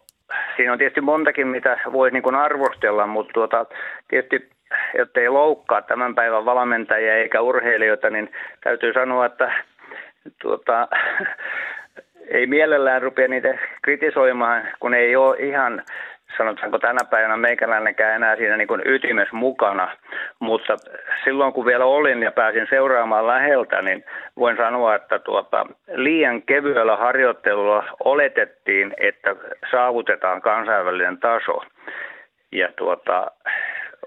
siinä 0.55 0.71
on 0.71 0.77
tietysti 0.77 1.01
montakin, 1.01 1.47
mitä 1.47 1.77
voi 1.91 2.11
niin 2.11 2.23
kuin 2.23 2.35
arvostella, 2.35 3.07
mutta 3.07 3.33
tuota, 3.33 3.65
tietysti 4.07 4.49
jotta 4.97 5.19
ei 5.19 5.29
loukkaa 5.29 5.81
tämän 5.81 6.15
päivän 6.15 6.45
valmentajia 6.45 7.15
eikä 7.15 7.41
urheilijoita, 7.41 8.09
niin 8.09 8.31
täytyy 8.63 8.93
sanoa, 8.93 9.25
että 9.25 9.51
tuota, 10.41 10.87
ei 12.27 12.47
mielellään 12.47 13.01
rupea 13.01 13.27
niitä 13.27 13.57
kritisoimaan, 13.81 14.67
kun 14.79 14.93
ei 14.93 15.15
ole 15.15 15.37
ihan 15.39 15.83
sanotaanko 16.37 16.79
tänä 16.79 16.99
päivänä 17.09 17.37
meikäläinenkään 17.37 18.15
enää 18.15 18.35
siinä 18.35 18.57
niin 18.57 18.67
kuin 18.67 18.81
ytimessä 18.85 19.35
mukana, 19.35 19.97
mutta 20.39 20.77
silloin 21.23 21.53
kun 21.53 21.65
vielä 21.65 21.85
olin 21.85 22.23
ja 22.23 22.31
pääsin 22.31 22.67
seuraamaan 22.69 23.27
läheltä, 23.27 23.81
niin 23.81 24.05
voin 24.37 24.57
sanoa, 24.57 24.95
että 24.95 25.19
tuota, 25.19 25.65
liian 25.87 26.41
kevyellä 26.41 26.95
harjoittelulla 26.95 27.83
oletettiin, 28.03 28.93
että 28.97 29.35
saavutetaan 29.71 30.41
kansainvälinen 30.41 31.17
taso. 31.17 31.63
Ja 32.51 32.69
tuota, 32.75 33.31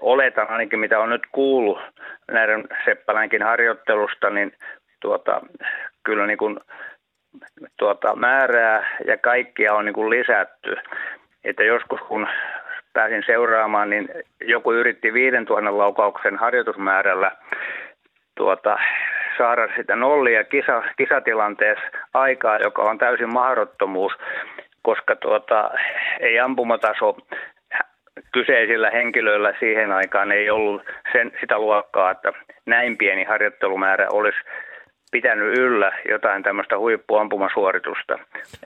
oletan 0.01 0.49
ainakin, 0.49 0.79
mitä 0.79 0.99
on 0.99 1.09
nyt 1.09 1.23
kuullut 1.31 1.79
näiden 2.31 2.63
Seppälänkin 2.85 3.43
harjoittelusta, 3.43 4.29
niin 4.29 4.53
tuota, 4.99 5.41
kyllä 6.03 6.25
niin 6.27 6.37
kuin, 6.37 6.59
tuota, 7.77 8.15
määrää 8.15 8.97
ja 9.07 9.17
kaikkia 9.17 9.73
on 9.73 9.85
niin 9.85 9.93
kuin 9.93 10.09
lisätty. 10.09 10.75
Että 11.45 11.63
joskus 11.63 11.99
kun 12.01 12.27
pääsin 12.93 13.23
seuraamaan, 13.25 13.89
niin 13.89 14.09
joku 14.41 14.73
yritti 14.73 15.13
5000 15.13 15.77
laukauksen 15.77 16.35
harjoitusmäärällä 16.35 17.31
tuota, 18.37 18.77
saada 19.37 19.67
sitä 19.75 19.95
nollia 19.95 20.43
kisa, 20.43 20.83
kisatilanteessa 20.97 21.85
aikaa, 22.13 22.57
joka 22.57 22.81
on 22.81 22.97
täysin 22.97 23.33
mahdottomuus, 23.33 24.13
koska 24.81 25.15
tuota, 25.15 25.71
ei 26.19 26.39
ampumataso 26.39 27.17
kyseisillä 28.31 28.89
henkilöillä 28.89 29.53
siihen 29.59 29.91
aikaan 29.91 30.31
ei 30.31 30.49
ollut 30.49 30.81
sen, 31.11 31.31
sitä 31.39 31.59
luokkaa, 31.59 32.11
että 32.11 32.33
näin 32.65 32.97
pieni 32.97 33.23
harjoittelumäärä 33.23 34.07
olisi 34.11 34.37
pitänyt 35.15 35.57
yllä 35.57 35.91
jotain 36.09 36.43
tämmöistä 36.43 36.77
huippuampumasuoritusta. 36.77 38.13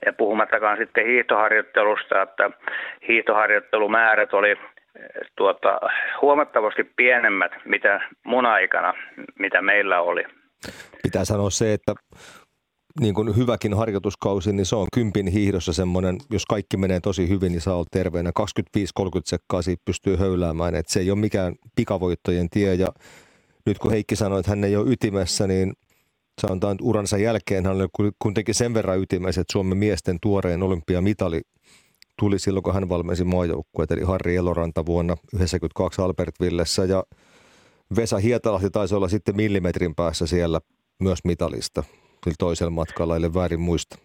Ja 0.06 0.14
puhumattakaan 0.14 0.78
sitten 0.78 1.06
hiihtoharjoittelusta, 1.06 2.22
että 2.22 2.50
hiihtoharjoittelumäärät 3.08 4.34
oli 4.34 4.56
tuota, 5.38 5.80
huomattavasti 6.22 6.84
pienemmät, 6.84 7.52
mitä 7.66 8.02
mun 8.26 8.46
aikana, 8.46 8.94
mitä 9.40 9.62
meillä 9.62 10.02
oli. 10.02 10.24
Pitää 11.04 11.26
sanoa 11.26 11.50
se, 11.50 11.74
että 11.74 11.94
niin 13.00 13.14
kuin 13.14 13.38
hyväkin 13.38 13.78
harjoituskausi, 13.78 14.54
niin 14.54 14.66
se 14.66 14.76
on 14.76 14.88
kympin 14.94 15.28
hiihdossa 15.28 15.74
semmoinen, 15.74 16.16
jos 16.32 16.46
kaikki 16.46 16.78
menee 16.78 17.00
tosi 17.00 17.30
hyvin, 17.30 17.52
niin 17.52 17.62
saa 17.62 17.76
olla 17.76 17.86
terveenä. 17.92 18.32
25-30 18.40 18.44
sekkaa 19.26 19.62
siitä 19.62 19.82
pystyy 19.86 20.16
höyläämään, 20.16 20.76
että 20.76 20.94
se 20.94 21.00
ei 21.00 21.12
ole 21.12 21.20
mikään 21.20 21.54
pikavoittojen 21.76 22.50
tie. 22.50 22.74
Ja 22.74 22.88
nyt 23.66 23.80
kun 23.80 23.92
Heikki 23.92 24.16
sanoi, 24.16 24.40
että 24.40 24.52
hän 24.52 24.64
ei 24.64 24.76
ole 24.76 24.92
ytimessä, 24.92 25.48
niin 25.48 25.74
sanotaan, 26.40 26.78
uransa 26.82 27.18
jälkeen 27.18 27.66
hän 27.66 27.76
oli 27.76 28.12
kuitenkin 28.20 28.56
sen 28.56 28.74
verran 28.74 29.00
ytimessä, 29.00 29.42
että 29.42 29.52
Suomen 29.52 29.78
miesten 29.78 30.18
tuoreen 30.22 30.64
olympiamitali 30.64 31.42
tuli 32.20 32.40
silloin, 32.40 32.64
kun 32.64 32.74
hän 32.74 32.90
valmensi 32.90 33.24
maajoukkueet, 33.24 33.92
eli 33.92 34.02
Harri 34.02 34.36
Eloranta 34.36 34.86
vuonna 34.86 35.16
1992 35.16 36.02
Albertvillessä 36.02 36.84
ja 36.84 37.04
Vesa 37.96 38.18
Hietalahti 38.18 38.70
taisi 38.70 38.96
olla 38.96 39.08
sitten 39.08 39.36
millimetrin 39.36 39.96
päässä 39.96 40.28
siellä 40.28 40.60
myös 41.00 41.20
mitalista 41.24 41.84
sillä 42.24 42.36
toisella 42.40 42.72
matkalla, 42.72 43.16
eli 43.16 43.34
väärin 43.34 43.60
muista. 43.60 43.96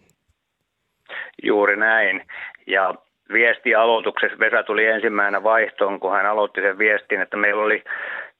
Juuri 1.43 1.77
näin. 1.77 2.21
Ja 2.67 2.95
viesti 3.33 3.75
aloituksessa 3.75 4.39
Vesa 4.39 4.63
tuli 4.63 4.85
ensimmäinen 4.85 5.43
vaihtoon, 5.43 5.99
kun 5.99 6.11
hän 6.11 6.25
aloitti 6.25 6.61
sen 6.61 6.77
viestin, 6.77 7.21
että 7.21 7.37
meillä 7.37 7.63
oli 7.63 7.83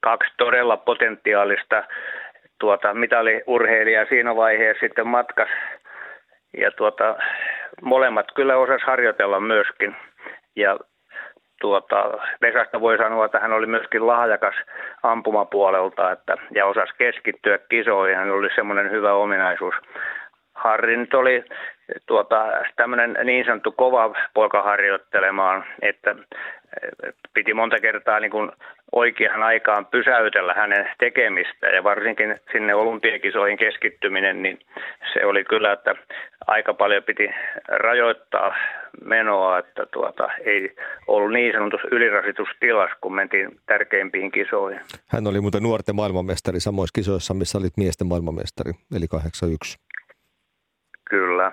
kaksi 0.00 0.30
todella 0.38 0.76
potentiaalista 0.76 1.84
tuota, 2.60 2.94
mitaliurheilijaa 2.94 4.04
siinä 4.08 4.36
vaiheessa 4.36 4.80
sitten 4.80 5.06
matkas. 5.06 5.48
Ja 6.56 6.70
tuota, 6.70 7.16
molemmat 7.82 8.26
kyllä 8.34 8.56
osas 8.56 8.82
harjoitella 8.82 9.40
myöskin. 9.40 9.96
Ja 10.56 10.76
tuota, 11.60 12.18
Vesasta 12.42 12.80
voi 12.80 12.98
sanoa, 12.98 13.24
että 13.24 13.40
hän 13.40 13.52
oli 13.52 13.66
myöskin 13.66 14.06
lahjakas 14.06 14.54
ampumapuolelta 15.02 16.12
että, 16.12 16.36
ja 16.54 16.66
osasi 16.66 16.92
keskittyä 16.98 17.58
kisoihin. 17.58 18.16
Hän 18.16 18.30
oli 18.30 18.48
semmoinen 18.54 18.90
hyvä 18.90 19.12
ominaisuus. 19.12 19.74
Harri 20.66 20.96
nyt 20.96 21.14
oli 21.14 21.44
tuota, 22.06 22.46
tämmöinen 22.76 23.16
niin 23.24 23.44
sanottu 23.44 23.72
kova 23.72 24.14
poika 24.34 24.62
harjoittelemaan, 24.62 25.64
että 25.82 26.16
piti 27.34 27.54
monta 27.54 27.80
kertaa 27.80 28.20
niin 28.20 28.30
kuin 28.30 28.50
oikeaan 28.92 29.42
aikaan 29.42 29.86
pysäytellä 29.86 30.54
hänen 30.54 30.88
tekemistä 30.98 31.66
ja 31.66 31.84
varsinkin 31.84 32.40
sinne 32.52 32.74
olympiakisoihin 32.74 33.58
keskittyminen, 33.58 34.42
niin 34.42 34.58
se 35.12 35.26
oli 35.26 35.44
kyllä, 35.44 35.72
että 35.72 35.94
aika 36.46 36.74
paljon 36.74 37.02
piti 37.02 37.30
rajoittaa 37.68 38.54
menoa, 39.04 39.58
että 39.58 39.86
tuota, 39.86 40.28
ei 40.44 40.76
ollut 41.06 41.32
niin 41.32 41.52
sanotussa 41.52 41.88
ylirasitustilas, 41.90 42.90
kun 43.00 43.14
mentiin 43.14 43.60
tärkeimpiin 43.66 44.30
kisoihin. 44.30 44.80
Hän 45.08 45.26
oli 45.26 45.40
muuten 45.40 45.62
nuorten 45.62 45.96
maailmanmestari 45.96 46.60
samoissa 46.60 46.94
kisoissa, 46.94 47.34
missä 47.34 47.58
olit 47.58 47.76
miesten 47.76 48.06
maailmanmestari, 48.06 48.72
eli 48.96 49.08
81. 49.08 49.78
Kyllä. 51.10 51.52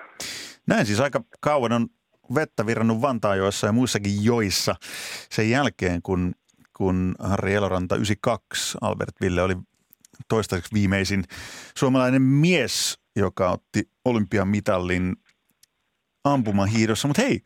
Näin 0.66 0.86
siis 0.86 1.00
aika 1.00 1.24
kauan 1.40 1.72
on 1.72 1.86
vettä 2.34 2.66
virrannut 2.66 3.00
Vantaajoissa 3.00 3.66
ja 3.66 3.72
muissakin 3.72 4.24
joissa 4.24 4.74
sen 5.30 5.50
jälkeen, 5.50 6.02
kun, 6.02 6.34
kun 6.76 7.14
Harri 7.18 7.54
Eloranta 7.54 7.96
92 7.96 8.78
Albert 8.80 9.20
Ville 9.20 9.42
oli 9.42 9.56
toistaiseksi 10.28 10.74
viimeisin 10.74 11.24
suomalainen 11.78 12.22
mies, 12.22 12.98
joka 13.16 13.50
otti 13.50 13.88
olympiamitalin 14.04 15.16
ampumahiidossa. 16.24 17.08
Mutta 17.08 17.22
hei, 17.22 17.40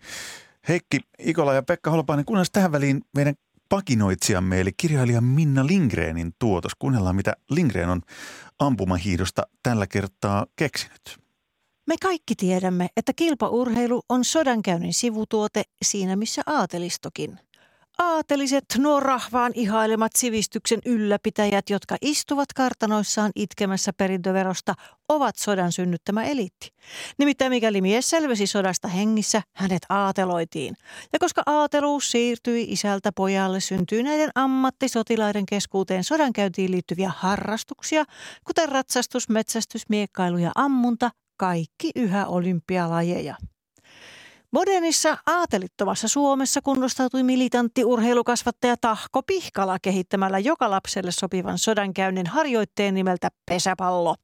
Heikki 0.69 1.01
Ikola 1.19 1.55
ja 1.55 1.63
Pekka 1.63 1.91
Holopainen, 1.91 2.25
kuunnellaan 2.25 2.53
tähän 2.53 2.73
väliin 2.73 3.01
meidän 3.15 3.35
pakinoitsijamme, 3.69 4.61
eli 4.61 4.71
kirjailija 4.77 5.21
Minna 5.21 5.67
Lindgrenin 5.67 6.33
tuotos. 6.39 6.73
Kuunnellaan, 6.79 7.17
mitä 7.17 7.33
Lindgren 7.51 7.89
on 7.89 8.03
ampumahiidosta 8.59 9.43
tällä 9.63 9.87
kertaa 9.87 10.47
keksinyt. 10.57 11.28
Me 11.89 11.97
kaikki 12.03 12.35
tiedämme, 12.35 12.89
että 12.97 13.13
kilpaurheilu 13.17 14.03
on 14.09 14.25
sodankäynnin 14.25 14.95
sivutuote 14.95 15.63
siinä 15.85 16.17
missä 16.17 16.43
aatelistokin. 16.47 17.39
Aateliset, 17.99 18.65
nuo 18.79 19.01
rahvaan 19.01 19.53
ihailemat 19.55 20.13
sivistyksen 20.17 20.79
ylläpitäjät, 20.87 21.71
jotka 21.71 21.97
istuvat 22.03 22.53
kartanoissaan 22.53 23.33
itkemässä 23.37 23.93
perintöverosta, 23.93 24.75
ovat 25.09 25.37
sodan 25.37 25.73
synnyttämä 25.73 26.25
eliitti. 26.25 26.71
Nimittäin 27.19 27.53
mikäli 27.53 27.81
mies 27.81 28.11
selvisi 28.11 28.47
sodasta 28.47 28.89
hengissä, 28.89 29.43
hänet 29.55 29.83
aateloitiin. 29.89 30.75
Ja 31.13 31.19
koska 31.19 31.43
aateluus 31.47 32.11
siirtyi 32.11 32.67
isältä 32.69 33.13
pojalle, 33.13 33.61
syntyi 33.61 34.03
näiden 34.03 34.31
ammattisotilaiden 34.35 35.47
keskuuteen 35.47 36.05
sodankäyntiin 36.05 36.71
liittyviä 36.71 37.13
harrastuksia, 37.17 38.05
kuten 38.45 38.69
ratsastus, 38.69 39.29
metsästys, 39.29 39.89
miekkailu 39.89 40.39
ja 40.39 40.53
ammunta, 40.55 41.11
kaikki 41.39 41.91
yhä 41.97 42.27
olympialajeja. 42.27 43.37
Modernissa 44.51 45.19
aatelittomassa 45.27 46.09
Suomessa 46.09 46.61
kunnostautui 46.63 47.23
militantti 47.23 47.85
urheilukasvattaja 47.85 48.77
Tahko 48.81 49.23
Pihkala 49.23 49.79
kehittämällä 49.83 50.39
joka 50.39 50.71
lapselle 50.71 51.11
sopivan 51.11 51.59
sodankäynnin 51.59 52.27
harjoitteen 52.27 52.95
nimeltä 52.95 53.29
pesäpallo. 53.47 54.15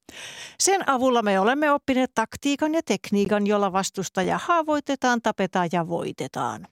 Sen 0.60 0.88
avulla 0.88 1.22
me 1.22 1.40
olemme 1.40 1.72
oppineet 1.72 2.10
taktiikan 2.14 2.74
ja 2.74 2.80
tekniikan, 2.84 3.46
jolla 3.46 3.72
vastustaja 3.72 4.40
haavoitetaan, 4.44 5.22
tapetaan 5.22 5.68
ja 5.72 5.88
voitetaan. 5.88 6.66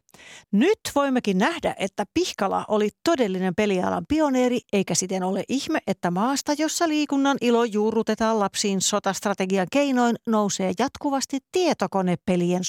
Nyt 0.53 0.79
voimmekin 0.95 1.39
nähdä, 1.39 1.75
että 1.79 2.05
Pihkala 2.15 2.65
oli 2.69 2.89
todellinen 3.05 3.55
pelialan 3.55 4.05
pioneeri, 4.09 4.61
eikä 4.73 4.95
siten 4.95 5.23
ole 5.23 5.45
ihme, 5.49 5.79
että 5.87 6.11
maasta, 6.11 6.53
jossa 6.59 6.89
liikunnan 6.89 7.37
ilo 7.41 7.65
juurrutetaan 7.65 8.41
lapsiin 8.41 8.81
sotastrategian 8.81 9.67
keinoin, 9.73 10.17
nousee 10.27 10.73
jatkuvasti 10.79 11.39
tietokonepelien 11.53 12.65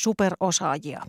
superosaajia. 0.73 1.05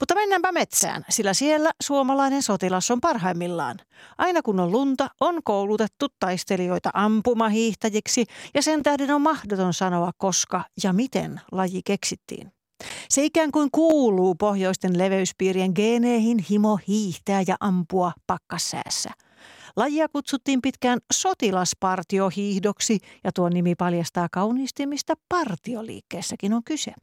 Mutta 0.00 0.14
mennäänpä 0.14 0.52
metsään, 0.52 1.04
sillä 1.08 1.34
siellä 1.34 1.70
suomalainen 1.82 2.42
sotilas 2.42 2.90
on 2.90 3.00
parhaimmillaan. 3.00 3.78
Aina 4.18 4.42
kun 4.42 4.60
on 4.60 4.72
lunta, 4.72 5.08
on 5.20 5.42
koulutettu 5.44 6.06
taistelijoita 6.20 6.90
ampumahiihtäjiksi 6.94 8.24
ja 8.54 8.62
sen 8.62 8.82
tähden 8.82 9.10
on 9.10 9.22
mahdoton 9.22 9.74
sanoa 9.74 10.10
koska 10.18 10.64
ja 10.84 10.92
miten 10.92 11.40
laji 11.52 11.80
keksittiin. 11.84 12.52
Se 13.08 13.24
ikään 13.24 13.52
kuin 13.52 13.68
kuuluu 13.72 14.34
pohjoisten 14.34 14.98
leveyspiirien 14.98 15.72
geeneihin 15.74 16.38
himo 16.50 16.78
hiihtää 16.88 17.42
ja 17.46 17.56
ampua 17.60 18.12
pakkassäässä. 18.26 19.10
Lajia 19.76 20.08
kutsuttiin 20.08 20.62
pitkään 20.62 20.98
sotilaspartiohiihdoksi 21.12 22.98
ja 23.24 23.32
tuo 23.32 23.48
nimi 23.48 23.74
paljastaa 23.74 24.28
kauniisti, 24.32 24.86
mistä 24.86 25.14
partioliikkeessäkin 25.28 26.52
on 26.52 26.64
kyse. 26.64 26.94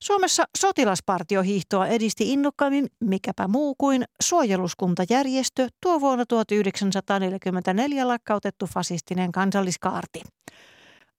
Suomessa 0.00 0.44
sotilaspartiohiihtoa 0.58 1.86
edisti 1.86 2.32
innokkaimmin 2.32 2.86
mikäpä 3.00 3.48
muu 3.48 3.74
kuin 3.78 4.04
suojeluskuntajärjestö 4.22 5.68
tuo 5.82 6.00
vuonna 6.00 6.26
1944 6.26 8.08
lakkautettu 8.08 8.66
fasistinen 8.66 9.32
kansalliskaarti. 9.32 10.22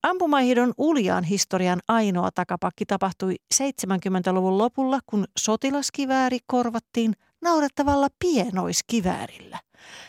Ampumahiidon 0.03 0.73
uljaan 0.77 1.23
historian 1.23 1.79
ainoa 1.87 2.29
takapakki 2.35 2.85
tapahtui 2.85 3.35
70-luvun 3.53 4.57
lopulla, 4.57 4.99
kun 5.05 5.25
sotilaskivääri 5.39 6.39
korvattiin 6.47 7.13
naurettavalla 7.41 8.07
pienoiskiväärillä. 8.19 9.59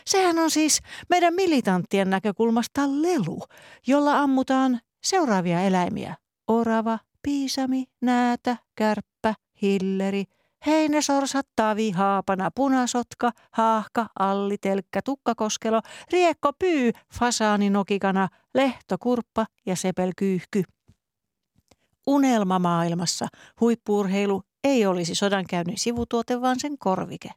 Sehän 0.05 0.39
on 0.39 0.51
siis 0.51 0.79
meidän 1.09 1.33
militanttien 1.33 2.09
näkökulmasta 2.09 2.81
lelu, 2.87 3.41
jolla 3.87 4.19
ammutaan 4.19 4.79
seuraavia 5.03 5.61
eläimiä. 5.61 6.15
Orava, 6.47 6.99
piisami, 7.23 7.85
näätä, 8.01 8.57
kärppä, 8.75 9.33
hilleri, 9.61 10.25
Heinesorsat, 10.65 11.47
tavi, 11.55 11.91
haapana, 11.91 12.51
punasotka, 12.55 13.31
haahka, 13.51 14.07
alli, 14.19 14.57
telkkä, 14.57 15.01
tukkakoskelo, 15.01 15.81
riekko, 16.11 16.51
pyy, 16.59 16.91
fasaani, 17.13 17.69
nokikana, 17.69 18.27
lehtokurppa 18.53 19.45
ja 19.65 19.75
sepelkyyhky. 19.75 20.63
Unelmamaailmassa 22.07 23.27
huippuurheilu 23.61 24.43
ei 24.63 24.85
olisi 24.85 25.15
sodankäynnin 25.15 25.77
sivutuote, 25.77 26.41
vaan 26.41 26.59
sen 26.59 26.77
korvike 26.77 27.29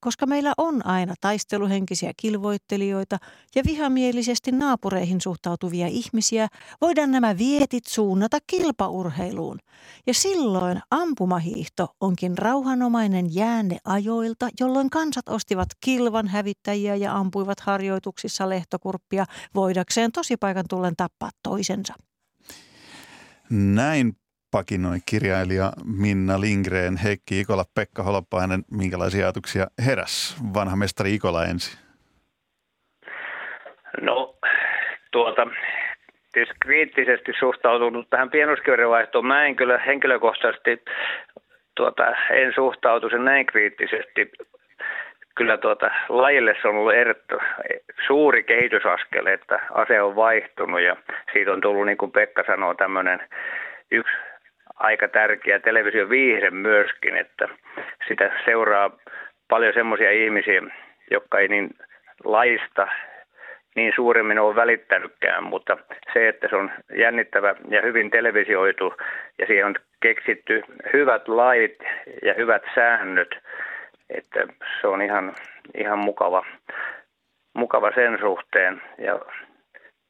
koska 0.00 0.26
meillä 0.26 0.52
on 0.58 0.86
aina 0.86 1.14
taisteluhenkisiä 1.20 2.12
kilvoittelijoita 2.16 3.18
ja 3.54 3.62
vihamielisesti 3.66 4.52
naapureihin 4.52 5.20
suhtautuvia 5.20 5.86
ihmisiä, 5.86 6.48
voidaan 6.80 7.10
nämä 7.10 7.38
vietit 7.38 7.86
suunnata 7.86 8.38
kilpaurheiluun. 8.46 9.58
Ja 10.06 10.14
silloin 10.14 10.80
ampumahiihto 10.90 11.94
onkin 12.00 12.38
rauhanomainen 12.38 13.34
jäänne 13.34 13.78
ajoilta, 13.84 14.48
jolloin 14.60 14.90
kansat 14.90 15.28
ostivat 15.28 15.68
kilvan 15.80 16.28
hävittäjiä 16.28 16.96
ja 16.96 17.16
ampuivat 17.16 17.60
harjoituksissa 17.60 18.48
lehtokurppia 18.48 19.24
voidakseen 19.54 20.12
tosipaikan 20.12 20.64
tullen 20.68 20.96
tappaa 20.96 21.30
toisensa. 21.42 21.94
Näin 23.50 24.16
pakinoi 24.50 24.98
kirjailija 25.10 25.72
Minna 26.00 26.40
Lindgren, 26.40 26.96
Heikki 26.96 27.40
Ikola, 27.40 27.64
Pekka 27.74 28.02
Holopainen. 28.02 28.60
Minkälaisia 28.70 29.24
ajatuksia 29.24 29.66
heräs 29.86 30.36
vanha 30.54 30.76
mestari 30.76 31.14
Ikola 31.14 31.44
ensin? 31.44 31.78
No, 34.00 34.34
tuota, 35.10 35.46
tietysti 36.32 36.56
kriittisesti 36.60 37.32
suhtautunut 37.38 38.10
tähän 38.10 38.30
pienoskiverivaihtoon. 38.30 39.26
Mä 39.26 39.46
en 39.46 39.56
kyllä 39.56 39.78
henkilökohtaisesti 39.78 40.84
tuota, 41.76 42.06
en 42.30 42.52
suhtautu 42.54 43.10
sen 43.10 43.24
näin 43.24 43.46
kriittisesti. 43.46 44.32
Kyllä 45.34 45.58
tuota, 45.58 45.90
lajille 46.08 46.54
se 46.62 46.68
on 46.68 46.76
ollut 46.76 46.94
ehdottu, 46.94 47.34
suuri 48.06 48.44
kehitysaskel, 48.44 49.26
että 49.26 49.60
ase 49.70 50.02
on 50.02 50.16
vaihtunut 50.16 50.80
ja 50.80 50.96
siitä 51.32 51.52
on 51.52 51.60
tullut, 51.60 51.86
niin 51.86 51.98
kuin 51.98 52.12
Pekka 52.12 52.42
sanoo, 52.46 52.74
tämmöinen 52.74 53.20
yksi 53.90 54.12
aika 54.76 55.08
tärkeä. 55.08 55.58
Televisioviihde 55.58 56.50
myöskin, 56.50 57.16
että 57.16 57.48
sitä 58.08 58.30
seuraa 58.44 58.90
paljon 59.48 59.74
semmoisia 59.74 60.10
ihmisiä, 60.10 60.62
jotka 61.10 61.38
ei 61.38 61.48
niin 61.48 61.70
laista 62.24 62.88
niin 63.76 63.92
suuremmin 63.96 64.38
ole 64.38 64.54
välittänytkään, 64.54 65.44
mutta 65.44 65.76
se, 66.12 66.28
että 66.28 66.48
se 66.48 66.56
on 66.56 66.70
jännittävä 66.96 67.54
ja 67.68 67.82
hyvin 67.82 68.10
televisioitu 68.10 68.94
ja 69.38 69.46
siihen 69.46 69.66
on 69.66 69.74
keksitty 70.02 70.62
hyvät 70.92 71.28
lait 71.28 71.78
ja 72.22 72.34
hyvät 72.34 72.62
säännöt, 72.74 73.38
että 74.10 74.46
se 74.80 74.86
on 74.86 75.02
ihan, 75.02 75.34
ihan 75.74 75.98
mukava, 75.98 76.44
mukava 77.54 77.92
sen 77.94 78.18
suhteen. 78.20 78.82
Ja 78.98 79.20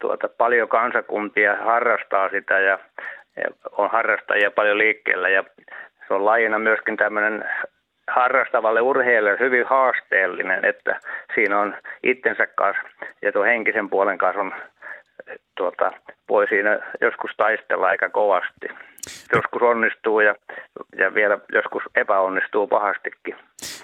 tuota, 0.00 0.28
paljon 0.28 0.68
kansakuntia 0.68 1.56
harrastaa 1.56 2.28
sitä 2.28 2.58
ja 2.58 2.78
on 3.72 3.90
harrastajia 3.90 4.50
paljon 4.50 4.78
liikkeellä 4.78 5.28
ja 5.28 5.44
se 6.08 6.14
on 6.14 6.24
lajina 6.24 6.58
myöskin 6.58 6.96
tämmöinen 6.96 7.44
harrastavalle 8.08 8.80
urheilijalle 8.80 9.38
hyvin 9.40 9.66
haasteellinen, 9.66 10.64
että 10.64 11.00
siinä 11.34 11.60
on 11.60 11.74
itsensä 12.02 12.46
kanssa 12.46 12.82
ja 13.22 13.32
tuon 13.32 13.46
henkisen 13.46 13.90
puolen 13.90 14.18
kanssa 14.18 14.40
on, 14.40 14.54
tuota, 15.56 15.92
voi 16.28 16.46
siinä 16.48 16.78
joskus 17.00 17.30
taistella 17.36 17.86
aika 17.86 18.08
kovasti. 18.08 18.68
Joskus 19.32 19.62
onnistuu 19.62 20.20
ja, 20.20 20.34
ja 20.98 21.14
vielä 21.14 21.38
joskus 21.52 21.82
epäonnistuu 21.94 22.66
pahastikin. 22.66 23.36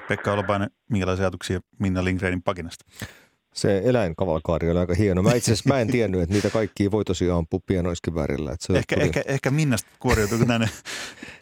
Pekka 0.09 0.33
Olopainen, 0.33 0.69
minkälaisia 0.91 1.25
ajatuksia 1.25 1.61
Minna 1.81 2.05
Lindgrenin 2.05 2.43
pakinasta? 2.43 2.85
Se 3.53 3.83
eläinkavalkaari 3.85 4.71
oli 4.71 4.79
aika 4.79 4.95
hieno. 4.95 5.23
Mä 5.23 5.35
itse 5.35 5.53
asiassa 5.53 5.69
mä 5.69 5.81
en 5.81 5.89
tiennyt, 5.89 6.21
että 6.21 6.35
niitä 6.35 6.51
kaikkia 6.51 6.91
voi 6.91 7.05
tosiaan 7.05 7.39
ampua 7.39 7.61
pienoiskivärillä. 7.67 8.53
Että 8.53 8.67
se 8.67 8.79
ehkä, 8.79 8.97
tuli... 8.97 9.05
ehkä, 9.05 9.23
ehkä 9.27 9.51
Minnasta 9.51 9.91
kuoriutuu 10.01 10.39
tänne 10.47 10.69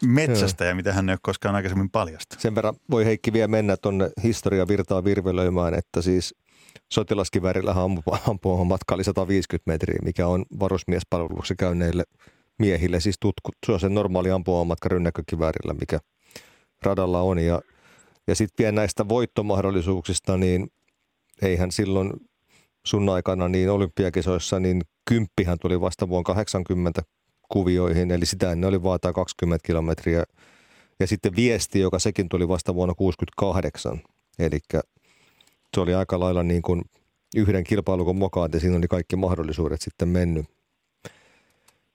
metsästä 0.05 0.65
ja 0.65 0.75
mitä 0.75 0.93
hän 0.93 1.09
ei 1.09 1.13
ole 1.13 1.19
koskaan 1.21 1.55
aikaisemmin 1.55 1.89
paljasta. 1.89 2.35
Sen 2.39 2.55
verran 2.55 2.75
voi 2.91 3.05
Heikki 3.05 3.33
vielä 3.33 3.47
mennä 3.47 3.77
tuonne 3.77 4.09
historia 4.23 4.67
virtaa 4.67 5.03
virvelöimään, 5.03 5.73
että 5.73 6.01
siis 6.01 6.35
sotilaskivärillä 6.91 7.75
ampua 8.27 8.63
matka 8.63 8.95
oli 8.95 9.03
150 9.03 9.71
metriä, 9.71 9.99
mikä 10.03 10.27
on 10.27 10.45
varusmiespalveluksessa 10.59 11.55
käyneille 11.55 12.03
miehille 12.59 12.99
siis 12.99 13.15
tutku. 13.19 13.49
Se 13.65 13.71
on 13.71 13.79
se 13.79 13.89
normaali 13.89 14.31
ampua 14.31 14.65
matka 14.65 14.89
rynnäkkökivärillä, 14.89 15.73
mikä 15.79 15.99
radalla 16.81 17.21
on. 17.21 17.39
Ja, 17.39 17.61
ja 18.27 18.35
sitten 18.35 18.63
vielä 18.63 18.75
näistä 18.75 19.09
voittomahdollisuuksista, 19.09 20.37
niin– 20.37 20.67
eihän 21.41 21.71
silloin 21.71 22.13
sun 22.85 23.09
aikana 23.09 23.47
niin 23.47 23.69
olympiakisoissa, 23.69 24.59
niin 24.59 24.81
kymppihän 25.09 25.57
tuli 25.61 25.81
vasta 25.81 26.09
vuonna 26.09 26.33
80 26.33 27.01
kuvioihin, 27.49 28.11
eli 28.11 28.25
sitä 28.25 28.51
ennen 28.51 28.67
oli 28.67 28.83
vaataa 28.83 29.13
20 29.13 29.67
kilometriä. 29.67 30.23
Ja 30.99 31.07
sitten 31.07 31.35
viesti, 31.35 31.79
joka 31.79 31.99
sekin 31.99 32.29
tuli 32.29 32.47
vasta 32.47 32.75
vuonna 32.75 32.93
68, 32.93 34.01
eli 34.39 34.59
se 35.73 35.81
oli 35.81 35.93
aika 35.93 36.19
lailla 36.19 36.43
niin 36.43 36.61
kuin 36.61 36.81
yhden 37.35 37.63
kilpailukon 37.63 38.15
mokaan, 38.15 38.49
ja 38.53 38.59
siinä 38.59 38.77
oli 38.77 38.87
kaikki 38.87 39.15
mahdollisuudet 39.15 39.81
sitten 39.81 40.07
mennyt. 40.07 40.45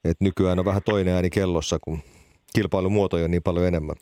Et 0.05 0.17
nykyään 0.21 0.59
on 0.59 0.65
vähän 0.65 0.83
toinen 0.85 1.15
ääni 1.15 1.31
kellossa, 1.31 1.79
kun 1.81 1.99
kilpailumuotoja 2.55 3.25
on 3.25 3.31
niin 3.31 3.43
paljon 3.43 3.67
enemmän. 3.67 3.97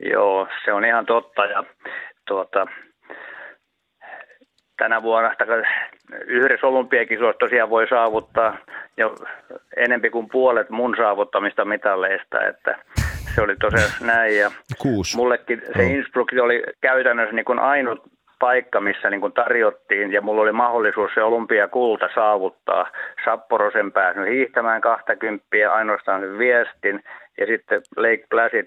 Joo, 0.00 0.48
se 0.64 0.72
on 0.72 0.84
ihan 0.84 1.06
totta 1.06 1.46
ja 1.46 1.64
tuota, 2.28 2.66
tänä 4.76 5.02
vuonna 5.02 5.34
yhdessä 6.26 6.66
olympiakisoissa 6.66 7.38
tosiaan 7.38 7.70
voi 7.70 7.88
saavuttaa 7.88 8.56
jo 8.96 9.14
enempi 9.76 10.10
kuin 10.10 10.28
puolet 10.28 10.70
mun 10.70 10.94
saavuttamista 10.96 11.64
mitalleista, 11.64 12.46
että 12.46 12.78
se 13.34 13.42
oli 13.42 13.56
tosiaan 13.56 13.90
näin. 14.00 14.38
Ja 14.38 14.50
Kuusi. 14.78 15.16
Mullekin 15.16 15.62
se 15.76 15.84
Innsbruck 15.84 16.32
oli 16.42 16.62
käytännössä 16.80 17.34
niin 17.34 17.44
kuin 17.44 17.58
ainut 17.58 18.02
paikka, 18.38 18.80
missä 18.80 19.10
niin 19.10 19.20
kuin 19.20 19.32
tarjottiin 19.32 20.12
ja 20.12 20.20
mulla 20.20 20.42
oli 20.42 20.52
mahdollisuus 20.52 21.10
se 21.14 21.22
olympiakulta 21.22 22.08
saavuttaa. 22.14 22.90
Sapporosen 23.24 23.92
pääsnyt 23.92 24.28
hiihtämään 24.28 24.80
20 24.80 25.46
ainoastaan 25.72 26.20
sen 26.20 26.38
viestin 26.38 27.04
ja 27.38 27.46
sitten 27.46 27.82
Lake 27.96 28.24
Placid, 28.30 28.66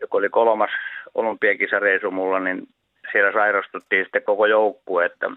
joka 0.00 0.18
oli 0.18 0.28
kolmas 0.28 0.70
olympiakisareisu 1.14 2.10
mulla, 2.10 2.40
niin 2.40 2.68
siellä 3.12 3.32
sairastuttiin 3.32 4.04
sitten 4.04 4.22
koko 4.22 4.46
joukkue, 4.46 5.04
että 5.04 5.30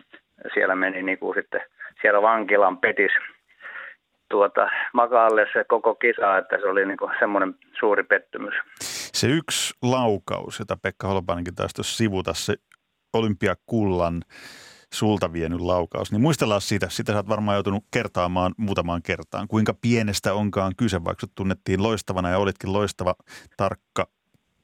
siellä 0.54 0.76
meni 0.76 1.04
niin 1.04 1.20
kuin 1.20 1.36
sitten 1.36 1.62
siellä 2.02 2.22
vankilan 2.22 2.78
petis 2.78 3.12
tuota, 4.30 4.70
makaalle 4.94 5.46
se 5.54 5.64
koko 5.64 5.96
kisa, 5.96 6.38
että 6.38 6.58
se 6.58 6.68
oli 6.68 6.86
niin 6.86 6.98
kuin 6.98 7.12
semmoinen 7.20 7.56
suuri 7.80 8.04
pettymys. 8.04 8.54
Se 9.14 9.28
yksi 9.28 9.74
laukaus, 9.82 10.60
jota 10.60 10.78
Pekka 10.82 11.08
Holopainenkin 11.08 11.56
taisi 11.56 11.76
tuossa 11.76 11.98
sivuta, 11.98 12.34
se 12.34 12.56
olympiakullan 13.14 14.22
sulta 14.94 15.34
vienyt 15.34 15.62
laukaus, 15.62 16.12
niin 16.12 16.22
muistellaan 16.22 16.62
siitä, 16.62 16.90
sitä 16.90 17.12
sä 17.12 17.18
oot 17.18 17.30
varmaan 17.30 17.56
joutunut 17.56 17.84
kertaamaan 17.94 18.54
muutamaan 18.58 19.02
kertaan. 19.02 19.48
Kuinka 19.48 19.74
pienestä 19.82 20.34
onkaan 20.34 20.74
kyse, 20.78 21.04
vaikka 21.04 21.28
tunnettiin 21.36 21.84
loistavana 21.84 22.30
ja 22.30 22.38
olitkin 22.38 22.74
loistava, 22.74 23.16
tarkka 23.58 24.08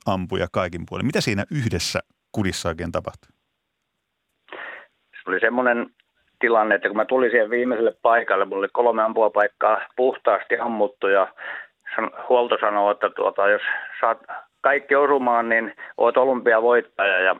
ampuja 0.05 0.47
kaikin 0.51 0.83
puolin. 0.89 1.05
Mitä 1.05 1.21
siinä 1.21 1.45
yhdessä 1.51 1.99
kudissa 2.35 2.69
oikein 2.69 2.91
tapahtui? 2.91 3.29
Se 5.23 5.29
oli 5.29 5.39
semmoinen 5.39 5.89
tilanne, 6.39 6.75
että 6.75 6.87
kun 6.87 6.97
mä 6.97 7.05
tulin 7.05 7.31
siihen 7.31 7.49
viimeiselle 7.49 7.93
paikalle, 8.01 8.45
mulla 8.45 8.59
oli 8.59 8.69
kolme 8.73 9.03
ampuapaikkaa 9.03 9.81
puhtaasti 9.95 10.57
ammuttu 10.59 11.07
ja 11.07 11.27
huolto 12.29 12.57
sanoi, 12.61 12.91
että 12.91 13.09
tuota, 13.09 13.49
jos 13.49 13.61
saat 14.01 14.17
kaikki 14.61 14.95
osumaan, 14.95 15.49
niin 15.49 15.73
oot 15.97 16.17
olympiavoittaja 16.17 17.19
ja 17.19 17.35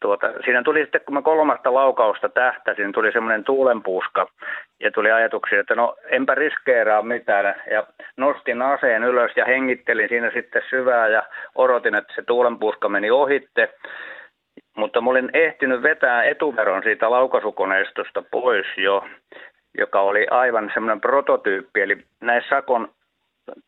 tuota, 0.00 0.26
siinä 0.44 0.62
tuli 0.62 0.80
sitten, 0.82 1.00
kun 1.06 1.14
mä 1.14 1.22
kolmasta 1.22 1.74
laukausta 1.74 2.28
tähtäsin, 2.28 2.92
tuli 2.92 3.12
semmoinen 3.12 3.44
tuulenpuuska 3.44 4.26
ja 4.80 4.90
tuli 4.90 5.12
ajatuksia, 5.12 5.60
että 5.60 5.74
no 5.74 5.96
enpä 6.10 6.34
riskeeraa 6.34 7.02
mitään. 7.02 7.54
Ja 7.70 7.86
nostin 8.16 8.62
aseen 8.62 9.04
ylös 9.04 9.32
ja 9.36 9.44
hengittelin 9.44 10.08
siinä 10.08 10.30
sitten 10.34 10.62
syvää 10.70 11.08
ja 11.08 11.22
odotin, 11.54 11.94
että 11.94 12.14
se 12.14 12.22
tuulenpuuska 12.22 12.88
meni 12.88 13.10
ohitte. 13.10 13.74
Mutta 14.76 15.00
mä 15.00 15.10
olin 15.10 15.30
ehtinyt 15.32 15.82
vetää 15.82 16.24
etuveron 16.24 16.82
siitä 16.82 17.10
laukaisukoneistosta 17.10 18.22
pois 18.30 18.66
jo, 18.76 19.04
joka 19.78 20.00
oli 20.00 20.26
aivan 20.30 20.70
semmoinen 20.74 21.00
prototyyppi. 21.00 21.80
Eli 21.80 21.98
näissä 22.20 22.56
Sakon 22.56 22.88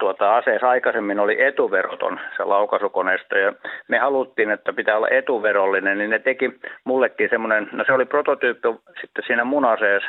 tuota, 0.01 0.37
aseessa 0.37 0.69
aikaisemmin 0.69 1.21
oli 1.21 1.43
etuveroton 1.43 2.21
se 2.37 2.45
laukaisukoneisto 2.45 3.39
ja 3.39 3.53
me 3.89 3.99
haluttiin, 3.99 4.51
että 4.51 4.73
pitää 4.73 4.97
olla 4.97 5.09
etuverollinen, 5.09 5.99
niin 5.99 6.11
ne 6.11 6.19
teki 6.19 6.51
mullekin 6.85 7.29
semmoinen, 7.31 7.69
no 7.73 7.85
se 7.85 7.93
oli 7.93 8.05
prototyyppi 8.05 8.69
sitten 9.01 9.25
siinä 9.27 9.45
mun 9.45 9.65
aseessa 9.65 10.09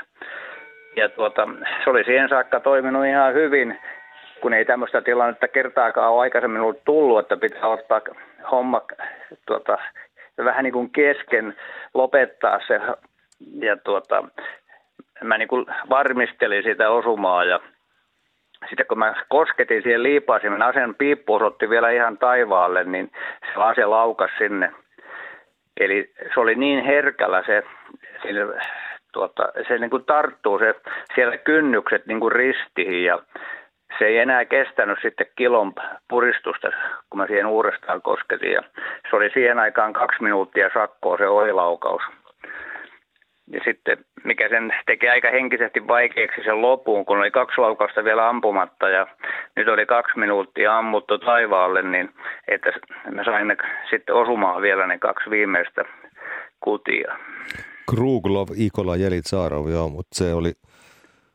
ja 0.96 1.10
tuota, 1.10 1.48
se 1.84 1.90
oli 1.90 2.04
siihen 2.04 2.30
saakka 2.30 2.60
toiminut 2.60 3.06
ihan 3.06 3.34
hyvin 3.34 3.80
kun 4.42 4.54
ei 4.54 4.66
tämmöistä 4.66 5.02
tilannetta 5.02 5.48
kertaakaan 5.48 6.12
ole 6.12 6.22
aikaisemmin 6.22 6.62
ollut 6.62 6.84
tullut, 6.86 7.20
että 7.20 7.38
pitää 7.38 7.68
ottaa 7.68 8.02
homma 8.52 8.82
tuota, 9.48 9.78
vähän 10.46 10.64
niin 10.64 10.74
kuin 10.74 10.90
kesken 10.90 11.56
lopettaa 11.94 12.60
se. 12.68 12.80
Ja 13.62 13.78
tuota, 13.78 14.24
mä 15.24 15.38
niin 15.38 15.48
kuin 15.48 15.66
varmistelin 15.90 16.64
sitä 16.64 16.90
osumaa 16.90 17.44
ja 17.44 17.60
sitten 18.70 18.86
kun 18.86 19.00
mä 19.00 19.14
kosketin 19.30 19.84
siihen 19.84 20.04
liipaasimen, 20.04 20.62
asen 20.62 20.96
piippu 20.96 21.34
osoitti 21.34 21.70
vielä 21.70 21.90
ihan 21.90 22.18
taivaalle, 22.18 22.84
niin 22.84 23.12
se 23.46 23.62
ase 23.62 23.86
laukas 23.86 24.32
sinne. 24.38 24.72
Eli 25.80 26.14
se 26.34 26.40
oli 26.40 26.56
niin 26.56 26.84
herkällä 26.86 27.44
se, 27.46 27.64
sinne, 28.22 28.42
tuota, 29.14 29.44
se 29.68 29.78
niin 29.78 29.90
kuin 29.90 30.06
tarttuu 30.06 30.60
se, 30.60 30.76
siellä 31.16 31.38
kynnykset 31.38 32.06
niin 32.06 32.20
kuin 32.20 32.32
ristiin 32.32 33.04
ja 33.04 33.20
se 33.98 34.06
ei 34.06 34.18
enää 34.18 34.46
kestänyt 34.46 35.00
sitten 35.02 35.28
kilon 35.36 35.74
puristusta, 36.10 36.68
kun 37.10 37.18
mä 37.18 37.28
siihen 37.28 37.46
uudestaan 37.46 38.02
kosketin. 38.02 38.52
Ja 38.52 38.62
se 39.10 39.16
oli 39.16 39.30
siihen 39.34 39.60
aikaan 39.60 39.94
kaksi 39.94 40.24
minuuttia 40.24 40.70
sakkoa 40.74 41.18
se 41.18 41.28
ohilaukaus. 41.28 42.02
Ja 43.52 43.62
sitten 43.66 43.98
mikä 44.24 44.50
sen 44.50 44.74
teki 44.86 45.10
aika 45.10 45.30
henkisesti 45.32 45.88
vaikeaksi 45.88 46.42
sen 46.44 46.62
lopuun, 46.62 47.06
kun 47.06 47.20
oli 47.20 47.32
kaksi 47.32 47.62
laukausta 47.62 48.04
vielä 48.04 48.30
ampumatta 48.30 48.90
ja 48.90 49.08
nyt 49.56 49.68
oli 49.68 49.86
kaksi 49.86 50.20
minuuttia 50.20 50.78
ammuttu 50.78 51.18
taivaalle, 51.18 51.82
niin 51.82 52.10
että 52.48 52.72
me 53.12 53.24
saimme 53.24 53.58
sitten 53.90 54.16
osumaan 54.16 54.62
vielä 54.62 54.88
ne 54.88 55.00
kaksi 55.00 55.30
viimeistä 55.30 55.86
kutia. 56.60 57.18
Kruglov, 57.90 58.48
Ikola, 58.56 58.96
Jelitsaarov, 58.96 59.70
joo, 59.70 59.90
mutta 59.90 60.16
se 60.16 60.34
oli 60.34 60.52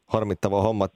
harmittava 0.07 0.63
homma. 0.63 0.89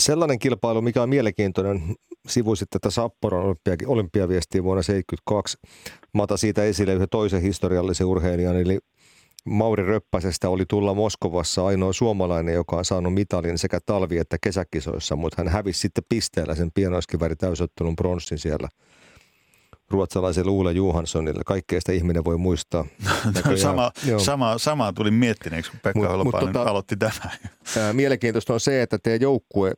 Sellainen 0.00 0.38
kilpailu, 0.38 0.82
mikä 0.82 1.02
on 1.02 1.08
mielenkiintoinen, 1.08 1.94
sivuisit 2.28 2.70
tätä 2.70 2.90
Sapporon 2.90 3.44
olympia, 3.44 3.76
olympiaviestiä 3.86 4.62
vuonna 4.62 4.82
1972. 4.82 5.58
Mä 6.14 6.22
otan 6.22 6.38
siitä 6.38 6.64
esille 6.64 6.92
yhden 6.94 7.08
toisen 7.08 7.42
historiallisen 7.42 8.06
urheilijan, 8.06 8.60
eli 8.60 8.78
Mauri 9.44 9.82
Röppäsestä 9.82 10.48
oli 10.48 10.64
tulla 10.68 10.94
Moskovassa 10.94 11.66
ainoa 11.66 11.92
suomalainen, 11.92 12.54
joka 12.54 12.76
on 12.76 12.84
saanut 12.84 13.14
mitalin 13.14 13.58
sekä 13.58 13.80
talvi- 13.86 14.18
että 14.18 14.36
kesäkisoissa, 14.42 15.16
mutta 15.16 15.34
hän 15.38 15.48
hävisi 15.48 15.80
sitten 15.80 16.04
pisteellä 16.08 16.54
sen 16.54 16.70
pienoiskiväri 16.74 17.36
täysottelun 17.36 17.96
bronssin 17.96 18.38
siellä 18.38 18.68
ruotsalaiselle 19.92 20.50
Uule 20.50 20.72
Johanssonille. 20.72 21.42
Kaikkea 21.46 21.80
sitä 21.80 21.92
ihminen 21.92 22.24
voi 22.24 22.38
muistaa. 22.38 22.84
sama, 23.56 23.92
sama, 24.18 24.58
samaa 24.58 24.92
tuli 24.92 25.10
miettineeksi, 25.10 25.70
kun 25.70 25.80
Pekka 25.80 26.08
Holopainen 26.08 26.52
tota, 26.52 26.70
aloitti 26.70 26.96
tämän. 26.96 27.30
Mielenkiintoista 27.92 28.52
on 28.52 28.60
se, 28.60 28.82
että 28.82 28.98
teidän 29.02 29.20
joukkue, 29.20 29.72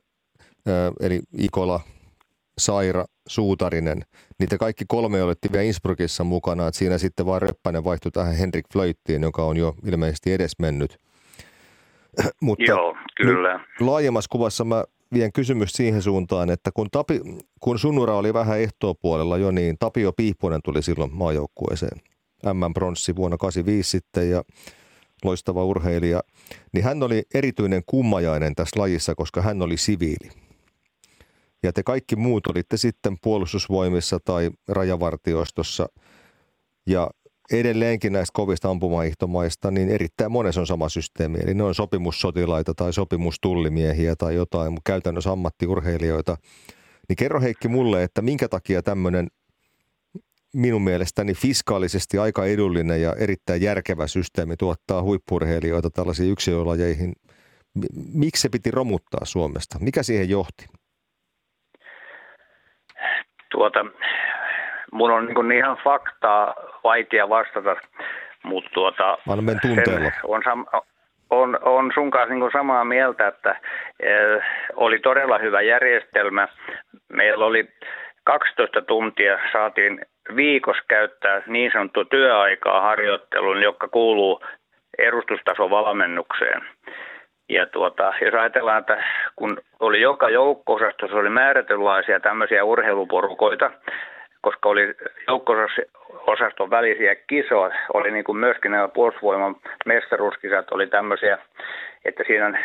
eli 1.01 1.21
Ikola, 1.39 1.81
Saira, 2.59 3.05
Suutarinen, 3.29 4.05
niitä 4.39 4.59
kaikki 4.59 4.85
kolme 4.89 5.23
olitte 5.23 5.49
vielä 5.53 5.65
Innsbruckissa 5.65 6.25
mukana, 6.25 6.67
että 6.67 6.79
siinä 6.79 6.99
sitten 6.99 7.27
vaan 7.27 7.43
Röppänen 7.43 7.85
vaihtui 7.85 8.13
tähän 8.13 8.35
Henrik 8.35 8.67
Flöittiin, 8.73 9.23
joka 9.23 9.45
on 9.45 9.57
jo 9.57 9.75
ilmeisesti 9.87 10.33
edesmennyt. 10.33 10.99
Mutta 12.41 12.65
Joo, 12.65 12.97
kyllä. 13.17 13.61
Laajemmassa 13.81 14.29
kuvassa 14.33 14.65
mä 14.65 14.85
vien 15.15 15.33
kysymys 15.33 15.73
siihen 15.73 16.03
suuntaan, 16.03 16.51
että 16.51 16.71
kun, 16.73 16.89
Tapi, 16.91 17.21
kun 17.61 17.79
Sunnura 17.79 18.17
oli 18.17 18.35
vähän 18.35 18.61
ehtoopuolella 18.61 19.39
jo, 19.39 19.51
niin 19.51 19.77
Tapio 19.79 20.13
Piipponen 20.13 20.61
tuli 20.65 20.83
silloin 20.83 21.15
maajoukkueeseen. 21.15 22.01
M-pronssi 22.53 23.17
vuonna 23.17 23.37
85 23.37 23.91
sitten 23.91 24.31
ja 24.31 24.43
loistava 25.25 25.65
urheilija. 25.65 26.23
Niin 26.73 26.85
hän 26.85 27.03
oli 27.03 27.23
erityinen 27.35 27.83
kummajainen 27.87 28.55
tässä 28.55 28.81
lajissa, 28.81 29.15
koska 29.15 29.43
hän 29.43 29.63
oli 29.63 29.77
siviili 29.77 30.31
ja 31.65 31.73
te 31.73 31.83
kaikki 31.83 32.17
muut 32.17 32.47
olitte 32.47 32.77
sitten 32.77 33.17
puolustusvoimissa 33.23 34.21
tai 34.25 34.51
rajavartioistossa 34.69 35.89
ja 36.87 37.11
edelleenkin 37.53 38.13
näistä 38.13 38.33
kovista 38.35 38.71
ampumaihtomaista, 38.71 39.71
niin 39.71 39.89
erittäin 39.89 40.33
monessa 40.33 40.61
on 40.61 40.67
sama 40.67 40.89
systeemi. 40.89 41.39
Eli 41.45 41.55
ne 41.55 41.63
on 41.63 41.75
sopimussotilaita 41.75 42.75
tai 42.75 42.93
sopimustullimiehiä 42.93 44.17
tai 44.17 44.35
jotain, 44.35 44.73
mutta 44.73 44.91
käytännössä 44.91 45.33
ammattiurheilijoita. 45.33 46.37
Niin 47.09 47.17
kerro 47.17 47.41
Heikki 47.41 47.69
mulle, 47.69 48.03
että 48.03 48.23
minkä 48.23 48.49
takia 48.49 48.83
tämmöinen 48.83 49.29
minun 50.55 50.83
mielestäni 50.83 51.35
fiskaalisesti 51.35 52.19
aika 52.19 52.45
edullinen 52.45 53.03
ja 53.03 53.15
erittäin 53.19 53.63
järkevä 53.63 54.07
systeemi 54.07 54.57
tuottaa 54.57 55.03
huippurheilijoita 55.03 55.91
tällaisiin 55.91 56.31
yksilölajeihin. 56.31 57.13
Miksi 58.15 58.43
se 58.43 58.49
piti 58.49 58.71
romuttaa 58.71 59.25
Suomesta? 59.25 59.79
Mikä 59.79 60.03
siihen 60.03 60.29
johti? 60.29 60.67
Tuota, 63.51 63.79
mun 64.95 65.11
on 65.11 65.27
niin, 65.27 65.53
ihan 65.53 65.79
faktaa 65.85 66.55
vaikea 66.85 67.29
vastata, 67.29 67.77
mutta 68.43 68.71
tuota, 68.75 69.19
on, 70.25 70.43
sam- 70.43 70.81
on, 71.31 71.59
on 71.63 71.91
sun 71.95 72.11
kanssa 72.11 72.35
niin 72.35 72.51
samaa 72.53 72.85
mieltä, 72.85 73.29
että 73.29 73.57
e, 74.01 74.11
oli 74.77 74.99
todella 74.99 75.39
hyvä 75.39 75.63
järjestelmä. 75.63 76.49
Meillä 77.13 77.45
oli 77.45 77.69
12 78.25 78.83
tuntia 78.83 79.39
saatiin 79.53 80.01
viikossa 80.37 80.83
käyttää 80.89 81.43
niin 81.47 81.73
sanottu 81.73 82.05
työaikaa 82.05 82.81
harjoitteluun, 82.81 83.63
joka 83.63 83.89
kuuluu 83.89 84.41
edustustasovalmennukseen. 84.99 86.63
Ja 87.49 87.67
tuota, 87.67 88.13
jos 88.21 88.35
ajatellaan, 88.35 88.81
että 88.81 89.05
kun 89.37 89.59
oli 89.81 90.01
joka 90.01 90.29
joukko-osastossa 90.29 91.17
oli 91.17 91.31
määrätynlaisia 91.31 92.21
tämmöisiä 92.21 92.65
urheiluporukoita, 92.65 93.71
koska 94.45 94.69
oli 94.69 94.95
joukko-osaston 95.29 96.71
välisiä 96.71 97.15
kisoja, 97.15 97.77
oli 97.95 98.11
niin 98.11 98.25
kuin 98.25 98.39
myöskin 98.39 98.71
nämä 98.71 98.89
puolustusvoiman 98.89 99.57
mestaruuskisat 99.87 100.73
oli 100.73 100.87
tämmöisiä, 100.87 101.39
että 102.05 102.25
siinä 102.27 102.59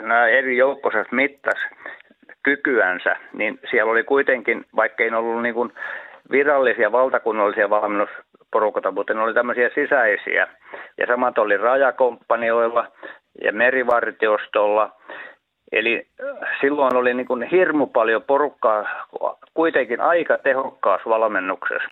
nämä 0.00 0.26
eri 0.28 0.56
joukkosat 0.56 1.12
mittas 1.12 1.58
kykyänsä, 2.42 3.16
niin 3.32 3.60
siellä 3.70 3.92
oli 3.92 4.04
kuitenkin, 4.04 4.64
vaikka 4.76 5.02
ei 5.02 5.10
ollut 5.10 5.42
niin 5.42 5.54
kuin 5.54 5.72
virallisia 6.30 6.92
valtakunnallisia 6.92 7.70
valmennusporukoita, 7.70 8.90
mutta 8.90 9.14
ne 9.14 9.20
oli 9.20 9.34
tämmöisiä 9.34 9.70
sisäisiä. 9.74 10.46
Ja 10.98 11.06
samat 11.06 11.38
oli 11.38 11.56
rajakomppanioilla 11.56 12.86
ja 13.42 13.52
merivartiostolla. 13.52 14.90
Eli 15.74 16.06
äh, 16.24 16.48
silloin 16.60 16.96
oli 16.96 17.14
niin 17.14 17.26
kuin 17.26 17.42
hirmu 17.42 17.86
paljon 17.86 18.22
porukkaa 18.22 18.84
kuitenkin 19.54 20.00
aika 20.00 20.38
tehokkaassa 20.38 21.10
valmennuksessa. 21.10 21.88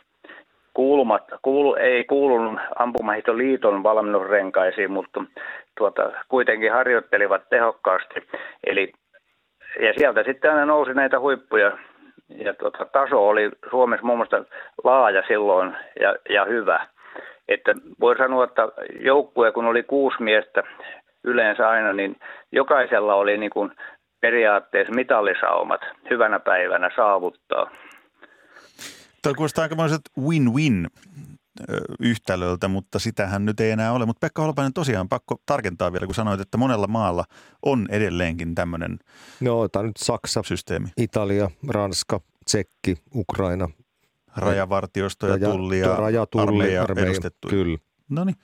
Kuulumat, 0.75 1.23
kuulu, 1.43 1.75
ei 1.75 2.05
kuulunut 2.05 2.61
Ampumahitoliiton 2.79 3.83
valmennusrenkaisiin, 3.83 4.91
mutta 4.91 5.25
tuota, 5.79 6.11
kuitenkin 6.29 6.73
harjoittelivat 6.73 7.43
tehokkaasti. 7.51 8.15
Eli, 8.65 8.93
ja 9.81 9.93
sieltä 9.97 10.23
sitten 10.23 10.51
aina 10.51 10.67
nousi 10.67 10.95
näitä 10.95 11.21
huippuja 11.21 11.79
ja 12.29 12.55
tuota, 12.55 12.85
taso 12.85 13.29
oli 13.29 13.51
Suomessa 13.71 14.07
muun 14.07 14.19
muassa 14.19 14.45
laaja 14.85 15.23
silloin 15.29 15.77
ja, 16.01 16.17
ja 16.31 16.45
hyvä. 16.45 16.87
Että 17.49 17.75
voi 18.01 18.17
sanoa, 18.17 18.45
että 18.45 18.69
joukkue 19.01 19.53
kun 19.53 19.65
oli 19.65 19.83
kuusi 19.83 20.23
miestä 20.23 20.63
yleensä 21.25 21.69
aina, 21.69 21.93
niin 21.93 22.17
jokaisella 22.53 23.15
oli 23.15 23.39
niin 23.39 23.51
kuin 23.51 23.71
periaatteessa 24.21 24.95
mitallisaumat 24.95 25.81
hyvänä 26.11 26.41
päivänä 26.41 26.91
saavuttaa. 26.97 27.71
Tuo 29.23 29.35
kuulostaa 29.35 29.63
aikamoiset 29.63 30.01
win-win 30.21 30.87
yhtälöltä, 32.01 32.69
mutta 32.69 32.99
sitähän 32.99 33.45
nyt 33.45 33.61
ei 33.61 33.71
enää 33.71 33.93
ole. 33.93 34.07
Mutta 34.07 34.27
Pekka 34.27 34.43
Holopainen 34.43 34.73
tosiaan 34.73 35.09
pakko 35.09 35.37
tarkentaa 35.47 35.93
vielä, 35.93 36.07
kun 36.07 36.15
sanoit, 36.15 36.41
että 36.41 36.59
monella 36.59 36.87
maalla 36.87 37.25
on 37.63 37.87
edelleenkin 37.91 38.55
tämmöinen 38.55 38.99
No 39.41 39.69
tämä 39.69 39.83
nyt 39.83 39.97
Saksa, 39.97 40.43
systeemi. 40.45 40.89
Italia, 40.97 41.51
Ranska, 41.69 42.21
Tsekki, 42.45 42.97
Ukraina. 43.15 43.69
Rajavartiosto 44.37 45.27
ja 45.27 45.39
tulli 45.39 45.79
ja 45.79 45.97
rajatulli, 45.97 46.49
armeija, 46.49 46.83
armeija 46.83 47.07
edustettu. 47.07 47.49
Kyllä. 47.49 47.79
No 48.15 48.25
niin, 48.25 48.37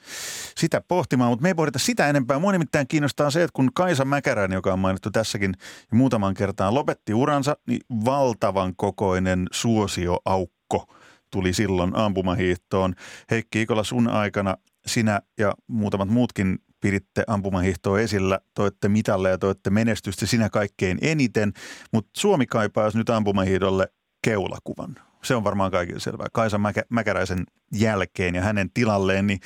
sitä 0.57 0.81
pohtimaan, 0.88 1.31
mutta 1.31 1.42
me 1.42 1.48
ei 1.48 1.54
pohdita 1.54 1.78
sitä 1.78 2.09
enempää. 2.09 2.38
Mua 2.38 2.52
nimittäin 2.52 2.88
kiinnostaa 2.88 3.31
se, 3.31 3.42
että 3.42 3.52
kun 3.52 3.70
Kaisa 3.74 4.04
Mäkäräinen, 4.04 4.57
joka 4.57 4.72
on 4.72 4.78
mainittu 4.78 5.11
tässäkin 5.11 5.54
ja 5.90 5.96
muutaman 5.96 6.35
kertaan, 6.35 6.74
lopetti 6.74 7.14
uransa, 7.14 7.57
niin 7.66 7.81
valtavan 8.04 8.76
kokoinen 8.76 9.46
suosioaukko 9.52 10.94
tuli 11.31 11.52
silloin 11.52 11.96
ampumahiihtoon. 11.96 12.94
Heikki 13.31 13.62
Ikola, 13.62 13.85
sun 13.85 14.09
aikana 14.09 14.57
sinä 14.87 15.20
ja 15.38 15.54
muutamat 15.66 16.09
muutkin 16.09 16.59
piditte 16.81 17.24
ampumahiihtoa 17.26 18.00
esillä, 18.00 18.40
toitte 18.54 18.88
mitalle 18.88 19.31
ja 19.31 19.38
toitte 19.38 19.70
menestystä 19.70 20.26
sinä 20.26 20.50
kaikkein 20.50 20.98
eniten, 21.02 21.52
mutta 21.92 22.11
Suomi 22.16 22.46
kaipaisi 22.46 22.98
nyt 22.98 23.11
ampumahiihdolle 23.11 23.88
keulakuvan 24.22 25.08
se 25.22 25.35
on 25.35 25.44
varmaan 25.44 25.70
kaikille 25.70 26.00
selvää. 26.00 26.26
Kaisa 26.33 26.59
Mäkä, 26.59 26.83
Mäkäräisen 26.88 27.44
jälkeen 27.81 28.35
ja 28.35 28.40
hänen 28.40 28.70
tilalleen, 28.74 29.26
niin 29.26 29.38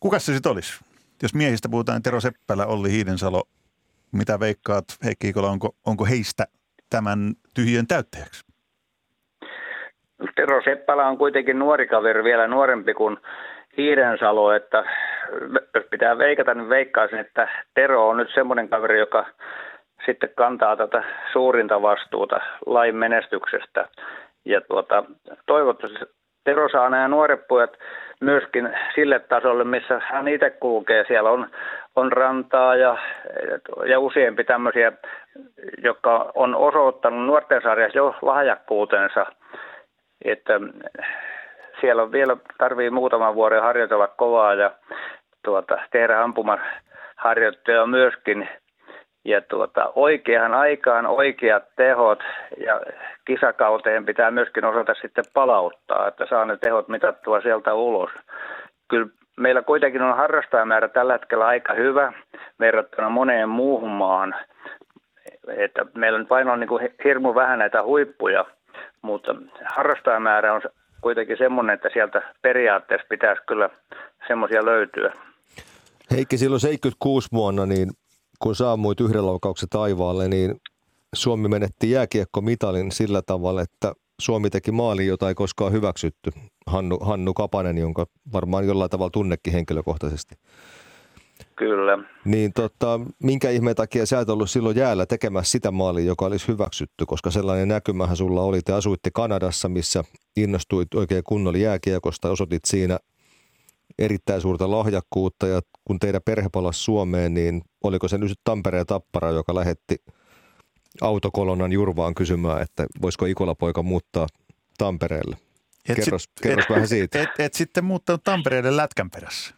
kuka 0.00 0.18
se 0.18 0.32
sitten 0.32 0.52
olisi? 0.52 0.84
Jos 1.22 1.34
miehistä 1.34 1.68
puhutaan 1.68 2.02
Tero 2.02 2.20
Seppälä, 2.20 2.66
Olli 2.66 2.90
Hiidensalo, 2.90 3.42
mitä 4.12 4.40
veikkaat 4.40 4.84
Heikki 5.04 5.28
Ikola, 5.28 5.50
onko, 5.50 5.74
onko 5.86 6.04
heistä 6.04 6.44
tämän 6.90 7.18
tyhjön 7.54 7.86
täyttäjäksi? 7.86 8.44
Tero 10.36 10.62
Seppälä 10.64 11.08
on 11.08 11.18
kuitenkin 11.18 11.58
nuori 11.58 11.88
kaveri, 11.88 12.24
vielä 12.24 12.46
nuorempi 12.48 12.94
kuin 12.94 13.16
Hiidensalo, 13.76 14.52
että 14.52 14.84
jos 15.74 15.84
pitää 15.90 16.18
veikata, 16.18 16.54
niin 16.54 16.68
veikkaisin, 16.68 17.18
että 17.18 17.48
Tero 17.74 18.08
on 18.08 18.16
nyt 18.16 18.28
semmoinen 18.34 18.68
kaveri, 18.68 18.98
joka 18.98 19.26
sitten 20.06 20.30
kantaa 20.36 20.76
tätä 20.76 21.04
suurinta 21.32 21.82
vastuuta 21.82 22.40
lain 22.66 22.96
menestyksestä. 22.96 23.88
Ja 24.44 24.60
tuota, 24.60 25.04
toivottavasti 25.46 26.04
Tero 26.44 26.68
saa 26.68 26.90
nämä 26.90 27.08
nuoret 27.08 27.48
pojat 27.48 27.78
myöskin 28.20 28.76
sille 28.94 29.18
tasolle, 29.18 29.64
missä 29.64 30.00
hän 30.04 30.28
itse 30.28 30.50
kulkee. 30.50 31.04
Siellä 31.08 31.30
on, 31.30 31.46
on 31.96 32.12
rantaa 32.12 32.76
ja, 32.76 32.96
ja 33.86 34.00
useampi 34.00 34.44
tämmöisiä, 34.44 34.92
jotka 35.82 36.32
on 36.34 36.54
osoittanut 36.54 37.26
nuorten 37.26 37.62
sarjassa 37.62 37.98
jo 37.98 38.14
lahjakkuutensa. 38.22 39.26
Että 40.24 40.60
siellä 41.80 42.02
on 42.02 42.12
vielä 42.12 42.36
tarvii 42.58 42.90
muutaman 42.90 43.34
vuoden 43.34 43.62
harjoitella 43.62 44.08
kovaa 44.08 44.54
ja 44.54 44.70
tuota, 45.44 45.78
tehdä 45.90 46.22
ampumaharjoitteja 46.22 47.86
myöskin. 47.86 48.48
Ja 49.24 49.40
tuota, 49.40 49.92
oikeaan 49.94 50.54
aikaan 50.54 51.06
oikeat 51.06 51.62
tehot 51.76 52.18
ja 52.66 52.80
kisakauteen 53.24 54.04
pitää 54.06 54.30
myöskin 54.30 54.64
osata 54.64 54.94
sitten 55.02 55.24
palauttaa, 55.34 56.08
että 56.08 56.26
saa 56.30 56.44
ne 56.44 56.56
tehot 56.56 56.88
mitattua 56.88 57.40
sieltä 57.40 57.74
ulos. 57.74 58.10
Kyllä 58.88 59.06
meillä 59.36 59.62
kuitenkin 59.62 60.02
on 60.02 60.16
harrastajamäärä 60.16 60.88
tällä 60.88 61.12
hetkellä 61.12 61.46
aika 61.46 61.74
hyvä 61.74 62.12
verrattuna 62.60 63.08
moneen 63.08 63.48
muuhun 63.48 63.90
maan. 63.90 64.34
Että 65.56 65.86
meillä 65.94 66.18
on 66.18 66.26
vain 66.30 66.48
on 66.48 66.60
niin 66.60 66.90
hirmu 67.04 67.34
vähän 67.34 67.58
näitä 67.58 67.82
huippuja, 67.82 68.44
mutta 69.02 69.34
harrastajamäärä 69.74 70.54
on 70.54 70.62
kuitenkin 71.00 71.38
semmoinen, 71.38 71.74
että 71.74 71.88
sieltä 71.92 72.22
periaatteessa 72.42 73.06
pitäisi 73.10 73.42
kyllä 73.46 73.70
semmoisia 74.26 74.64
löytyä. 74.64 75.12
Heikki, 76.10 76.38
silloin 76.38 76.60
76 76.60 77.28
vuonna, 77.32 77.66
niin 77.66 77.88
kun 78.44 78.54
saamuit 78.54 79.00
yhden 79.00 79.26
laukauksen 79.26 79.68
taivaalle, 79.68 80.28
niin 80.28 80.60
Suomi 81.14 81.48
menetti 81.48 81.90
jääkiekkomitalin 81.90 82.92
sillä 82.92 83.22
tavalla, 83.22 83.62
että 83.62 83.92
Suomi 84.20 84.50
teki 84.50 84.72
maali, 84.72 85.06
jota 85.06 85.28
ei 85.28 85.34
koskaan 85.34 85.72
hyväksytty. 85.72 86.30
Hannu, 86.66 86.98
Hannu 86.98 87.34
Kapanen, 87.34 87.78
jonka 87.78 88.06
varmaan 88.32 88.66
jollain 88.66 88.90
tavalla 88.90 89.10
tunnekin 89.10 89.52
henkilökohtaisesti. 89.52 90.34
Kyllä. 91.56 91.98
Niin 92.24 92.52
tota, 92.52 93.00
minkä 93.22 93.50
ihmeen 93.50 93.76
takia 93.76 94.06
sä 94.06 94.20
et 94.20 94.28
ollut 94.28 94.50
silloin 94.50 94.76
jäällä 94.76 95.06
tekemässä 95.06 95.52
sitä 95.52 95.70
maalia, 95.70 96.04
joka 96.04 96.26
olisi 96.26 96.48
hyväksytty, 96.48 97.06
koska 97.06 97.30
sellainen 97.30 97.68
näkymähän 97.68 98.16
sulla 98.16 98.42
oli. 98.42 98.60
Te 98.62 98.72
asuitte 98.72 99.10
Kanadassa, 99.10 99.68
missä 99.68 100.04
innostuit 100.36 100.94
oikein 100.94 101.24
kunnolla 101.24 101.58
jääkiekosta, 101.58 102.30
osoitit 102.30 102.64
siinä 102.64 102.98
erittäin 103.98 104.40
suurta 104.40 104.70
lahjakkuutta 104.70 105.46
ja 105.46 105.60
kun 105.84 105.98
teidän 105.98 106.20
perhe 106.24 106.48
palasi 106.52 106.84
Suomeen, 106.84 107.34
niin 107.34 107.62
oliko 107.84 108.08
se 108.08 108.18
nyt 108.18 108.32
Tampereen 108.44 108.86
Tappara, 108.86 109.30
joka 109.30 109.54
lähetti 109.54 109.96
autokolonnan 111.02 111.72
Jurvaan 111.72 112.14
kysymään, 112.14 112.62
että 112.62 112.86
voisiko 113.02 113.26
Ikola-poika 113.26 113.82
muuttaa 113.82 114.26
Tampereelle? 114.78 115.36
Et 115.88 115.96
kerros, 115.96 116.22
sit, 116.22 116.32
kerros 116.42 116.64
et, 116.64 116.70
vähän 116.70 116.88
siitä. 116.88 117.22
Et, 117.22 117.28
et, 117.28 117.40
et 117.46 117.54
sitten 117.54 117.84
muuttanut 117.84 118.24
Tampereelle 118.24 118.76
lätkän 118.76 119.10
perässä. 119.10 119.54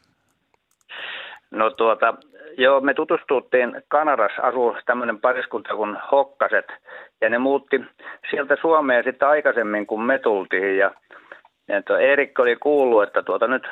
No 1.50 1.70
tuota, 1.70 2.14
joo, 2.58 2.80
me 2.80 2.94
tutustuttiin 2.94 3.82
Kanadassa, 3.88 4.42
asuu 4.42 4.76
tämmöinen 4.86 5.20
pariskunta 5.20 5.76
kuin 5.76 5.96
Hokkaset, 6.12 6.66
ja 7.20 7.30
ne 7.30 7.38
muutti 7.38 7.80
sieltä 8.30 8.56
Suomeen 8.60 9.04
sitten 9.04 9.28
aikaisemmin, 9.28 9.86
kun 9.86 10.02
me 10.02 10.18
tultiin, 10.18 10.78
ja, 10.78 10.90
ja 11.68 11.98
Eerikki 11.98 12.42
oli 12.42 12.56
kuullut, 12.56 13.02
että 13.02 13.22
tuota 13.22 13.46
nyt 13.46 13.66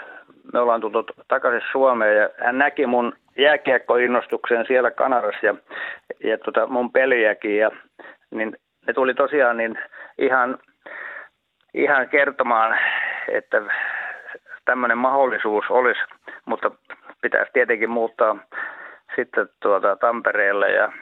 me 0.54 0.60
ollaan 0.60 0.80
tullut 0.80 1.10
takaisin 1.28 1.68
Suomeen, 1.72 2.16
ja 2.16 2.28
hän 2.44 2.58
näki 2.58 2.86
mun 2.86 3.12
jääkiekkoinnostuksen 3.38 4.64
siellä 4.66 4.90
Kanadassa, 4.90 5.46
ja, 5.46 5.54
ja 6.24 6.38
tuota 6.38 6.66
mun 6.66 6.92
peliäkin, 6.92 7.58
ja 7.58 7.70
niin 8.30 8.56
ne 8.86 8.92
tuli 8.92 9.14
tosiaan 9.14 9.56
niin 9.56 9.78
ihan, 10.18 10.58
ihan 11.74 12.08
kertomaan, 12.08 12.78
että 13.28 13.62
tämmöinen 14.64 14.98
mahdollisuus 14.98 15.64
olisi, 15.70 16.00
mutta 16.44 16.70
pitäisi 17.22 17.50
tietenkin 17.52 17.90
muuttaa 17.90 18.36
sitten 19.16 19.48
tuota 19.62 19.96
Tampereelle 19.96 20.70
ja 20.70 20.92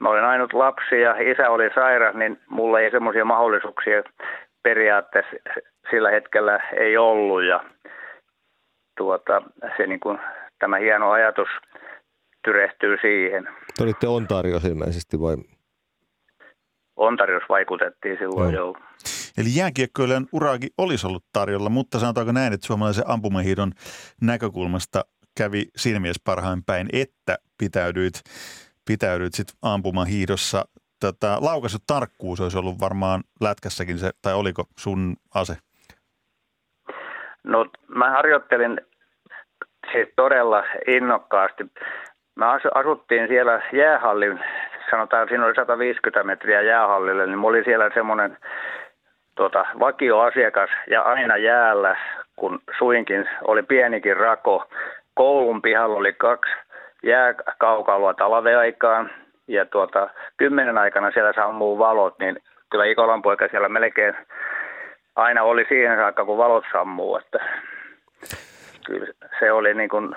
mä 0.00 0.08
olin 0.08 0.24
ainut 0.24 0.52
lapsi 0.52 1.00
ja 1.00 1.14
isä 1.18 1.50
oli 1.50 1.70
sairas, 1.74 2.14
niin 2.14 2.40
mulla 2.48 2.80
ei 2.80 2.90
semmoisia 2.90 3.24
mahdollisuuksia 3.24 4.02
periaatteessa 4.62 5.36
sillä 5.90 6.10
hetkellä 6.10 6.60
ei 6.76 6.96
ollut 6.96 7.42
ja 7.42 7.60
tuota, 8.96 9.42
se 9.76 9.86
niin 9.86 10.00
kuin, 10.00 10.18
tämä 10.58 10.76
hieno 10.78 11.10
ajatus 11.10 11.48
tyrehtyy 12.44 12.96
siihen. 13.00 13.48
Te 13.76 13.82
olitte 13.82 14.08
Ontarios 14.08 14.64
ilmeisesti 14.64 15.20
vai? 15.20 15.36
Ontarios 16.96 17.42
vaikutettiin 17.48 18.18
silloin, 18.18 18.54
joo. 18.54 18.64
joo. 18.64 18.76
Eli 19.38 19.48
jääkiekkoilijan 19.56 20.26
uraakin 20.32 20.70
olisi 20.78 21.06
ollut 21.06 21.24
tarjolla, 21.32 21.68
mutta 21.68 21.98
sanotaanko 21.98 22.32
näin, 22.32 22.52
että 22.52 22.66
suomalaisen 22.66 23.10
ampumahiidon 23.10 23.72
näkökulmasta 24.20 25.04
kävi 25.36 25.64
siinä 25.76 26.00
mielessä 26.00 26.22
parhain 26.24 26.64
päin, 26.64 26.88
että 26.92 27.38
pitäydyit, 27.58 28.14
pitäydyit 28.86 29.34
sitten 29.34 29.56
ampumahiidossa. 29.62 30.64
Tota, 31.00 31.38
laukaisut 31.40 31.82
tarkkuus 31.86 32.40
olisi 32.40 32.58
ollut 32.58 32.80
varmaan 32.80 33.24
lätkässäkin 33.40 33.98
se, 33.98 34.10
tai 34.22 34.34
oliko 34.34 34.64
sun 34.78 35.16
ase? 35.34 35.56
No 37.44 37.66
mä 37.88 38.10
harjoittelin 38.10 38.80
siis 39.92 40.08
todella 40.16 40.64
innokkaasti. 40.86 41.64
Me 42.36 42.46
asuttiin 42.74 43.28
siellä 43.28 43.62
jäähallin, 43.72 44.40
sanotaan 44.90 45.28
siinä 45.28 45.46
oli 45.46 45.54
150 45.54 46.24
metriä 46.24 46.60
jäähallille, 46.60 47.26
niin 47.26 47.38
mä 47.38 47.46
olin 47.46 47.64
siellä 47.64 47.90
semmoinen 47.94 48.38
tota, 49.34 49.66
vakioasiakas 49.80 50.70
ja 50.90 51.02
aina 51.02 51.36
jäällä, 51.36 51.96
kun 52.36 52.60
suinkin 52.78 53.28
oli 53.44 53.62
pienikin 53.62 54.16
rako, 54.16 54.64
koulun 55.14 55.62
pihalla 55.62 55.96
oli 55.96 56.12
kaksi 56.12 56.52
jääkaukaloa 57.02 58.14
talveaikaan 58.14 59.10
ja 59.48 59.64
tuota, 59.66 60.08
kymmenen 60.36 60.78
aikana 60.78 61.10
siellä 61.10 61.32
sammuu 61.32 61.78
valot, 61.78 62.18
niin 62.18 62.36
kyllä 62.70 62.84
Ikolan 62.84 63.22
poika 63.22 63.48
siellä 63.48 63.68
melkein 63.68 64.14
aina 65.16 65.42
oli 65.42 65.64
siihen 65.68 65.96
saakka, 65.96 66.24
kun 66.24 66.38
valot 66.38 66.64
sammuu, 66.72 67.16
että 67.16 67.38
kyllä 68.86 69.06
se 69.40 69.52
oli 69.52 69.74
niin 69.74 69.88
kuin, 69.88 70.16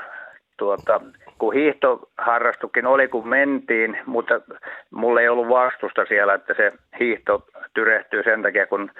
tuota, 0.57 1.01
kun 1.37 1.53
hiihtoharrastukin 1.53 2.85
oli, 2.85 3.07
kun 3.07 3.27
mentiin, 3.27 3.97
mutta 4.05 4.41
mulla 4.91 5.21
ei 5.21 5.29
ollut 5.29 5.49
vastusta 5.49 6.05
siellä, 6.07 6.33
että 6.33 6.53
se 6.57 6.73
hiihto 6.99 7.47
tyrehtyy 7.73 8.23
sen 8.23 8.41
takia, 8.43 8.67
kun 8.67 8.91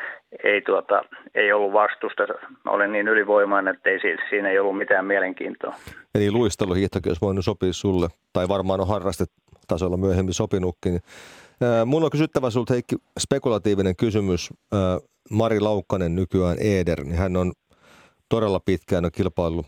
ei, 0.44 0.62
tuota, 0.62 1.04
ei 1.36 1.54
ollut 1.54 1.74
vastusta. 1.74 2.24
Mä 2.66 2.72
olen 2.72 2.92
niin 2.92 3.08
ylivoimainen, 3.08 3.76
että 3.76 3.90
ei, 3.90 4.00
siinä 4.30 4.50
ei 4.50 4.60
ollut 4.60 4.78
mitään 4.78 5.06
mielenkiintoa. 5.06 5.76
Eli 6.16 6.32
luisteluhiihtokin 6.32 7.10
olisi 7.10 7.22
voinut 7.22 7.46
sopia 7.46 7.74
sulle, 7.74 8.08
tai 8.34 8.48
varmaan 8.48 8.82
on 8.82 8.88
harrastetasolla 8.88 9.98
myöhemmin 9.98 10.34
sopinutkin. 10.34 11.00
Mulla 11.86 12.06
on 12.06 12.12
kysyttävä 12.12 12.50
sinulta 12.50 12.74
Heikki 12.74 12.96
spekulatiivinen 13.20 13.96
kysymys. 13.96 14.54
Mari 15.32 15.60
Laukkanen 15.60 16.16
nykyään 16.16 16.60
Eder, 16.60 17.04
niin 17.04 17.18
hän 17.18 17.38
on 17.38 17.54
todella 18.30 18.60
pitkään 18.60 19.10
kilpaillut 19.14 19.66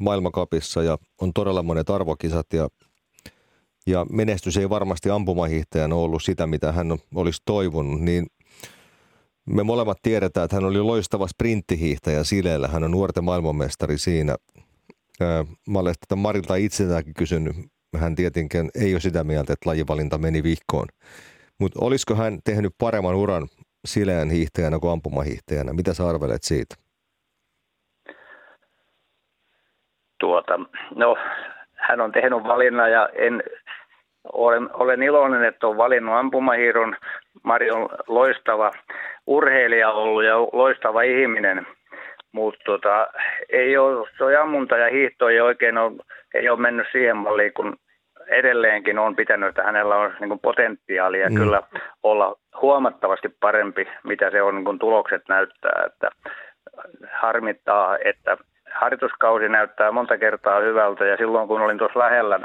maailmankapissa 0.00 0.82
ja 0.82 0.98
on 1.20 1.32
todella 1.32 1.62
monet 1.62 1.90
arvokisat 1.90 2.46
ja, 2.52 2.68
ja 3.86 4.06
menestys 4.10 4.56
ei 4.56 4.70
varmasti 4.70 5.10
ampumahiihtäjänä 5.10 5.94
ollut 5.94 6.22
sitä, 6.22 6.46
mitä 6.46 6.72
hän 6.72 6.98
olisi 7.14 7.42
toivonut, 7.44 8.00
niin 8.00 8.26
me 9.46 9.62
molemmat 9.62 9.98
tiedetään, 10.02 10.44
että 10.44 10.56
hän 10.56 10.64
oli 10.64 10.80
loistava 10.80 11.28
sprinttihiihtäjä 11.28 12.24
Sileellä. 12.24 12.68
Hän 12.68 12.84
on 12.84 12.90
nuorten 12.90 13.24
maailmanmestari 13.24 13.98
siinä. 13.98 14.36
Mä 15.68 15.78
olen 15.78 15.94
tätä 16.00 16.16
Marilta 16.16 16.56
itseltäänkin 16.56 17.14
kysynyt. 17.14 17.56
Hän 17.96 18.14
tietenkin 18.14 18.70
ei 18.74 18.94
ole 18.94 19.00
sitä 19.00 19.24
mieltä, 19.24 19.52
että 19.52 19.68
lajivalinta 19.68 20.18
meni 20.18 20.42
vihkoon. 20.42 20.88
Mutta 21.60 21.78
olisiko 21.82 22.14
hän 22.14 22.38
tehnyt 22.44 22.74
paremman 22.78 23.14
uran 23.14 23.48
Sileän 23.84 24.30
hiihtäjänä 24.30 24.78
kuin 24.78 24.92
ampumahiihtäjänä? 24.92 25.72
Mitä 25.72 25.94
sä 25.94 26.08
arvelet 26.08 26.42
siitä? 26.42 26.74
tuota, 30.24 30.60
no, 30.94 31.16
hän 31.74 32.00
on 32.00 32.12
tehnyt 32.12 32.44
valinnan 32.44 32.90
ja 32.92 33.08
en, 33.14 33.42
olen, 34.32 34.70
olen 34.74 35.02
iloinen, 35.02 35.44
että 35.44 35.66
on 35.66 35.76
valinnut 35.76 36.14
ampumahiiron. 36.14 36.96
Mari 37.42 37.70
on 37.70 37.88
loistava 38.06 38.70
urheilija 39.26 39.90
ollut 39.90 40.24
ja 40.24 40.38
loistava 40.38 41.02
ihminen, 41.02 41.66
mutta 42.32 42.60
tota, 42.64 43.08
ei 43.48 43.76
ole, 43.76 44.08
tuo 44.18 44.28
ammunta 44.42 44.76
ja 44.76 44.90
hiihto 44.90 45.28
ei 45.28 45.40
oikein 45.40 45.78
ole, 45.78 45.92
ei 46.34 46.48
ole 46.48 46.60
mennyt 46.60 46.86
siihen 46.92 47.16
malliin, 47.16 47.52
kun 47.52 47.76
edelleenkin 48.26 48.98
on 48.98 49.16
pitänyt, 49.16 49.48
että 49.48 49.62
hänellä 49.62 49.96
on 49.96 50.12
niin 50.20 50.28
kuin 50.28 50.40
potentiaalia 50.40 51.28
mm. 51.28 51.34
kyllä 51.34 51.62
olla 52.02 52.36
huomattavasti 52.62 53.28
parempi, 53.40 53.88
mitä 54.04 54.30
se 54.30 54.42
on 54.42 54.54
niin 54.54 54.64
kuin 54.64 54.78
tulokset 54.78 55.22
näyttää. 55.28 55.82
Että 55.86 56.10
harmittaa, 57.12 57.98
että 58.04 58.36
harjoituskausi 58.74 59.48
näyttää 59.48 59.92
monta 59.92 60.18
kertaa 60.18 60.60
hyvältä 60.60 61.04
ja 61.04 61.16
silloin 61.16 61.48
kun 61.48 61.60
olin 61.60 61.78
tuossa 61.78 61.98
lähellä 61.98 62.40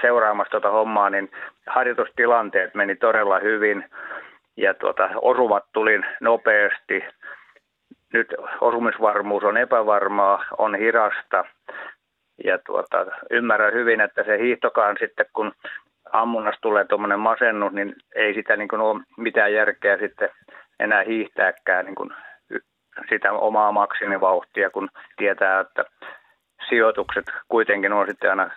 seuraamassa 0.00 0.50
tuota 0.50 0.70
hommaa, 0.70 1.10
niin 1.10 1.30
harjoitustilanteet 1.66 2.74
meni 2.74 2.96
todella 2.96 3.38
hyvin 3.38 3.84
ja 4.56 4.74
tuota, 4.74 5.10
osumat 5.22 5.64
tuli 5.72 6.00
nopeasti. 6.20 7.04
Nyt 8.12 8.34
osumisvarmuus 8.60 9.44
on 9.44 9.56
epävarmaa, 9.56 10.44
on 10.58 10.74
hirasta 10.74 11.44
ja 12.44 12.58
tuota, 12.58 13.06
ymmärrän 13.30 13.72
hyvin, 13.72 14.00
että 14.00 14.24
se 14.24 14.38
hiihtokaan 14.38 14.96
sitten 15.00 15.26
kun 15.32 15.52
ammunnasta 16.12 16.60
tulee 16.60 16.84
tuommoinen 16.84 17.20
masennus, 17.20 17.72
niin 17.72 17.94
ei 18.14 18.34
sitä 18.34 18.56
niin 18.56 18.68
kuin 18.68 18.80
ole 18.80 19.00
mitään 19.16 19.52
järkeä 19.52 19.98
sitten 19.98 20.28
enää 20.80 21.02
hiihtääkään 21.02 21.84
niin 21.84 21.94
kuin 21.94 22.10
sitä 23.08 23.32
omaa 23.32 23.72
maksimivauhtia, 23.72 24.70
kun 24.70 24.88
tietää, 25.16 25.60
että 25.60 25.84
sijoitukset 26.68 27.24
kuitenkin 27.48 27.92
on 27.92 28.06
sitten 28.08 28.30
aina 28.30 28.50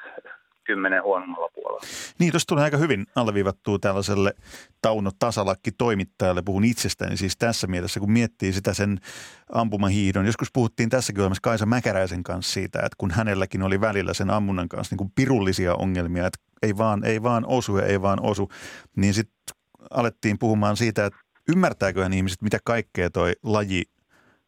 kymmenen 0.64 1.04
huonommalla 1.04 1.50
puolella. 1.54 1.88
Niin, 2.20 2.32
tuossa 2.32 2.48
tulee 2.48 2.64
aika 2.64 2.78
hyvin 2.78 3.06
alleviivattua 3.16 3.80
tällaiselle 3.80 4.34
Tauno 4.82 5.12
Tasalakki 5.20 5.72
toimittajalle, 5.72 6.42
puhun 6.42 6.64
itsestäni 6.64 7.18
siis 7.18 7.38
tässä 7.38 7.68
mielessä, 7.68 8.00
kun 8.00 8.12
miettii 8.12 8.54
sitä 8.54 8.74
sen 8.74 9.00
ampumahiihdon. 9.54 10.26
Joskus 10.26 10.50
puhuttiin 10.54 10.90
tässäkin 10.90 11.22
ohjelmassa 11.22 11.42
Kaisa 11.42 11.66
Mäkäräisen 11.66 12.24
kanssa 12.24 12.54
siitä, 12.54 12.80
että 12.80 12.96
kun 12.98 13.12
hänelläkin 13.12 13.64
oli 13.64 13.82
välillä 13.82 14.14
sen 14.14 14.30
ammunnan 14.30 14.70
kanssa 14.70 14.94
niin 14.94 14.98
kuin 14.98 15.12
pirullisia 15.16 15.76
ongelmia, 15.76 16.28
että 16.28 16.40
ei 16.62 16.78
vaan, 16.78 17.06
ei 17.06 17.24
vaan 17.24 17.46
osu 17.48 17.78
ja 17.78 17.86
ei 17.86 18.02
vaan 18.02 18.20
osu, 18.22 18.50
niin 18.96 19.14
sitten 19.14 19.56
alettiin 19.90 20.40
puhumaan 20.40 20.78
siitä, 20.78 21.06
että 21.06 21.20
ymmärtääköhän 21.50 22.14
ihmiset, 22.14 22.42
mitä 22.42 22.60
kaikkea 22.66 23.10
toi 23.10 23.34
laji 23.44 23.84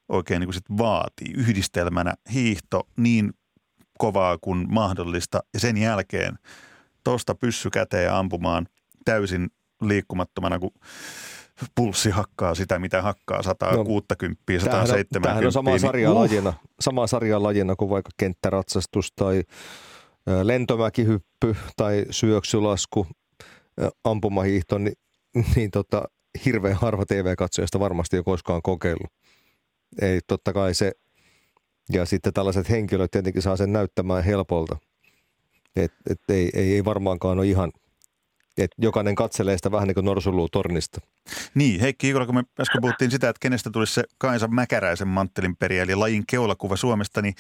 oikein 0.10 0.40
niin 0.40 0.48
kuin 0.48 0.54
sit 0.54 0.78
vaatii 0.78 1.34
yhdistelmänä 1.34 2.14
hiihto 2.34 2.88
niin 2.98 3.34
kovaa 3.98 4.38
kuin 4.38 4.66
mahdollista 4.70 5.40
ja 5.54 5.60
sen 5.60 5.78
jälkeen 5.78 6.40
tuosta 7.04 7.36
pyssy 7.36 7.70
käteen 7.70 8.06
ja 8.06 8.20
ampumaan 8.20 8.68
täysin 9.06 9.50
liikkumattomana, 9.82 10.60
kun 10.60 10.72
pulssi 11.76 12.10
hakkaa 12.10 12.56
sitä, 12.56 12.80
mitä 12.80 13.02
hakkaa 13.02 13.44
160, 13.44 14.44
no, 14.54 14.60
170. 14.60 15.20
Tämähän 15.20 15.46
on 15.46 15.52
sama 15.52 15.78
sarja 15.78 16.12
uh. 16.12 16.20
lajina, 16.20 16.54
sama 16.80 17.08
sarja 17.08 17.44
lajina 17.44 17.76
kuin 17.76 17.90
vaikka 17.90 18.12
kenttäratsastus 18.18 19.12
tai 19.16 19.44
lentomäkihyppy 20.44 21.56
tai 21.78 22.06
syöksylasku, 22.10 23.08
ampumahiihto, 24.04 24.78
niin, 24.78 24.96
niin 25.56 25.72
tota, 25.72 26.06
hirveän 26.46 26.76
harva 26.76 27.06
TV-katsojasta 27.06 27.80
varmasti 27.80 28.18
ei 28.18 28.24
koskaan 28.24 28.62
kokeillut. 28.62 29.12
Ei 30.02 30.20
totta 30.28 30.54
kai 30.54 30.74
se, 30.74 30.92
ja 31.90 32.06
sitten 32.06 32.34
tällaiset 32.34 32.70
henkilöt 32.70 33.12
tietenkin 33.12 33.42
saa 33.42 33.58
sen 33.58 33.74
näyttämään 33.74 34.24
helpolta. 34.24 34.78
Et, 35.76 35.94
et 36.10 36.20
ei, 36.30 36.50
ei, 36.54 36.74
ei 36.74 36.86
varmaankaan 36.86 37.40
ole 37.40 37.48
ihan, 37.48 37.72
että 38.58 38.76
jokainen 38.78 39.16
katselee 39.16 39.58
sitä 39.58 39.72
vähän 39.72 39.88
niin 39.88 39.96
kuin 39.96 40.06
norsuluu 40.06 40.50
tornista. 40.50 41.02
Niin, 41.56 41.82
Heikki 41.82 42.10
Ikola, 42.10 42.26
kun 42.26 42.36
me 42.36 42.44
äsken 42.60 42.82
puhuttiin 42.82 43.12
sitä, 43.12 43.30
että 43.30 43.40
kenestä 43.40 43.70
tulisi 43.72 43.94
se 43.94 44.04
Kaisa 44.18 44.48
Mäkäräisen 44.48 45.08
manttelin 45.08 45.56
periä, 45.56 45.84
eli 45.84 45.96
lajin 45.96 46.24
keulakuva 46.28 46.76
Suomesta, 46.76 47.22
niin 47.22 47.36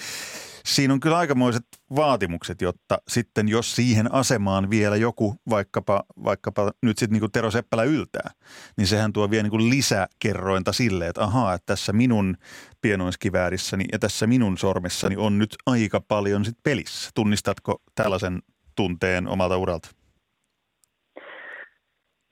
siinä 0.65 0.93
on 0.93 0.99
kyllä 0.99 1.17
aikamoiset 1.17 1.65
vaatimukset, 1.95 2.61
jotta 2.61 2.97
sitten 3.07 3.47
jos 3.47 3.75
siihen 3.75 4.13
asemaan 4.13 4.69
vielä 4.69 4.95
joku 4.95 5.35
vaikkapa, 5.49 6.03
vaikkapa 6.23 6.71
nyt 6.81 6.97
sitten 6.97 7.19
niin 7.19 7.31
Tero 7.31 7.51
Seppälä 7.51 7.83
yltää, 7.83 8.31
niin 8.77 8.87
sehän 8.87 9.13
tuo 9.13 9.29
vielä 9.29 9.47
niin 9.47 9.69
lisäkerrointa 9.69 10.73
sille, 10.73 11.07
että 11.07 11.23
ahaa, 11.23 11.53
että 11.53 11.65
tässä 11.65 11.93
minun 11.93 12.37
pienoiskiväärissäni 12.81 13.85
ja 13.91 13.99
tässä 13.99 14.27
minun 14.27 14.57
sormessani 14.57 15.17
on 15.17 15.37
nyt 15.37 15.55
aika 15.65 16.01
paljon 16.01 16.45
sit 16.45 16.57
pelissä. 16.63 17.09
Tunnistatko 17.13 17.81
tällaisen 17.95 18.41
tunteen 18.75 19.27
omalta 19.27 19.57
uralta? 19.57 19.89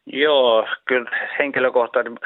Joo, 0.06 0.68
kyllä 0.86 1.12
henkilökohtaisesti 1.40 2.20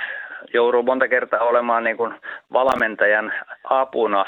jouduu 0.54 0.84
monta 0.84 1.08
kertaa 1.08 1.40
olemaan 1.40 1.84
niin 1.84 1.98
kuin 1.98 2.14
valmentajan 2.54 3.34
apuna 3.64 4.26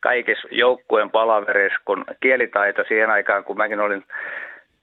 kaikissa 0.00 0.48
joukkueen 0.50 1.10
palaverissa, 1.10 1.78
kun 1.84 2.04
kielitaito 2.20 2.84
siihen 2.88 3.10
aikaan, 3.10 3.44
kun 3.44 3.56
mäkin 3.56 3.80
olin 3.80 4.04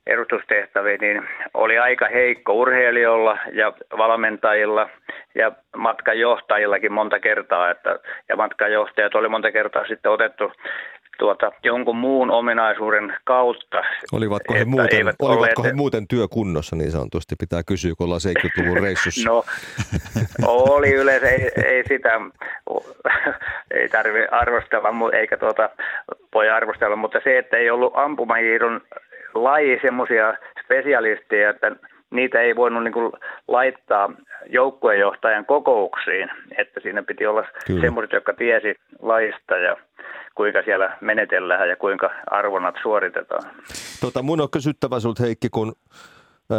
edustustehtäviä, 0.07 0.97
niin 1.01 1.27
oli 1.53 1.77
aika 1.77 2.07
heikko 2.07 2.53
urheilijoilla 2.53 3.37
ja 3.53 3.73
valmentajilla 3.97 4.89
ja 5.35 5.51
matkanjohtajillakin 5.77 6.93
monta 6.93 7.19
kertaa, 7.19 7.71
että, 7.71 7.99
ja 8.29 8.35
matkanjohtajat 8.35 9.15
oli 9.15 9.29
monta 9.29 9.51
kertaa 9.51 9.87
sitten 9.87 10.11
otettu 10.11 10.51
tuota, 11.19 11.51
jonkun 11.63 11.95
muun 11.95 12.31
ominaisuuden 12.31 13.13
kautta. 13.23 13.83
Olivatko 14.11 14.53
he, 14.53 14.65
muuten, 14.65 14.97
olivatko 14.97 15.25
olleet... 15.25 15.63
he 15.63 15.73
muuten 15.73 16.07
työkunnossa 16.07 16.75
niin 16.75 16.91
sanotusti, 16.91 17.35
pitää 17.39 17.63
kysyä, 17.63 17.93
kun 17.97 18.05
ollaan 18.05 18.21
70-luvun 18.21 18.83
reissussa? 18.83 19.29
no, 19.29 19.43
oli 20.47 20.93
yleensä, 20.93 21.29
ei, 21.29 21.51
ei 21.65 21.83
sitä, 21.87 22.21
ei 23.79 23.89
tarvi 23.89 24.25
arvostella, 24.31 25.11
eikä 25.13 25.37
tuota, 25.37 25.69
voi 26.33 26.49
arvostella, 26.49 26.95
mutta 26.95 27.19
se, 27.23 27.37
että 27.37 27.57
ei 27.57 27.69
ollut 27.69 27.93
ampumahiidon 27.95 28.81
laji 29.33 29.79
semmoisia 29.81 30.33
spesialisteja, 30.63 31.49
että 31.49 31.71
niitä 32.09 32.41
ei 32.41 32.55
voinut 32.55 32.83
niin 32.83 32.93
kuin 32.93 33.11
laittaa 33.47 34.11
joukkuejohtajan 34.49 35.45
kokouksiin, 35.45 36.29
että 36.57 36.79
siinä 36.79 37.03
piti 37.03 37.25
olla 37.25 37.43
semmoiset, 37.81 38.11
jotka 38.13 38.33
tiesi 38.33 38.75
laista 39.01 39.57
ja 39.57 39.77
kuinka 40.35 40.61
siellä 40.65 40.97
menetellään 41.01 41.69
ja 41.69 41.75
kuinka 41.75 42.09
arvonnat 42.31 42.75
suoritetaan. 42.81 43.43
Tota, 44.01 44.21
mun 44.21 44.41
on 44.41 44.49
kysyttävä 44.51 44.99
sinulta 44.99 45.23
Heikki, 45.23 45.49
kun 45.49 45.73